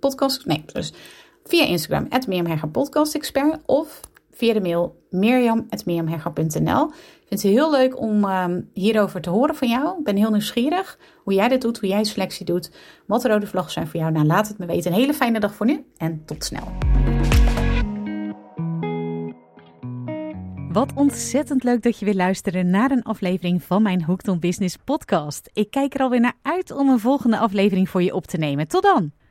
Podcast, 0.00 0.46
nee, 0.46 0.64
dus 0.72 0.92
via 1.44 1.64
Instagram, 1.64 2.06
at 2.08 2.26
Mirjam 2.26 2.70
Podcast 2.70 3.14
Expert 3.14 3.58
of 3.66 4.00
via 4.30 4.52
de 4.52 4.60
mail 4.60 5.06
mirjam.mirjamhegger.nl. 5.10 6.90
Vind 7.28 7.42
het 7.42 7.52
heel 7.52 7.70
leuk 7.70 8.00
om 8.00 8.24
um, 8.24 8.70
hierover 8.72 9.20
te 9.20 9.30
horen 9.30 9.54
van 9.54 9.68
jou. 9.68 9.98
Ik 9.98 10.04
ben 10.04 10.16
heel 10.16 10.30
nieuwsgierig 10.30 10.98
hoe 11.24 11.34
jij 11.34 11.48
dit 11.48 11.62
doet, 11.62 11.78
hoe 11.78 11.88
jij 11.88 12.04
selectie 12.04 12.46
doet. 12.46 12.70
Wat 13.06 13.22
de 13.22 13.28
rode 13.28 13.46
vlaggen 13.46 13.72
zijn 13.72 13.86
voor 13.86 14.00
jou. 14.00 14.12
Nou, 14.12 14.26
laat 14.26 14.48
het 14.48 14.58
me 14.58 14.66
weten. 14.66 14.92
Een 14.92 14.98
hele 14.98 15.14
fijne 15.14 15.40
dag 15.40 15.54
voor 15.54 15.66
nu 15.66 15.84
en 15.96 16.22
tot 16.24 16.44
snel. 16.44 16.72
Wat 20.72 20.92
ontzettend 20.94 21.64
leuk 21.64 21.82
dat 21.82 21.98
je 21.98 22.04
weer 22.04 22.14
luistert 22.14 22.66
naar 22.66 22.90
een 22.90 23.02
aflevering 23.02 23.62
van 23.62 23.82
mijn 23.82 24.04
Hooked 24.04 24.40
Business 24.40 24.76
podcast. 24.84 25.50
Ik 25.52 25.70
kijk 25.70 25.94
er 25.94 26.00
alweer 26.00 26.20
naar 26.20 26.38
uit 26.42 26.70
om 26.70 26.88
een 26.88 27.00
volgende 27.00 27.38
aflevering 27.38 27.88
voor 27.88 28.02
je 28.02 28.14
op 28.14 28.26
te 28.26 28.36
nemen. 28.36 28.68
Tot 28.68 28.82
dan! 28.82 29.12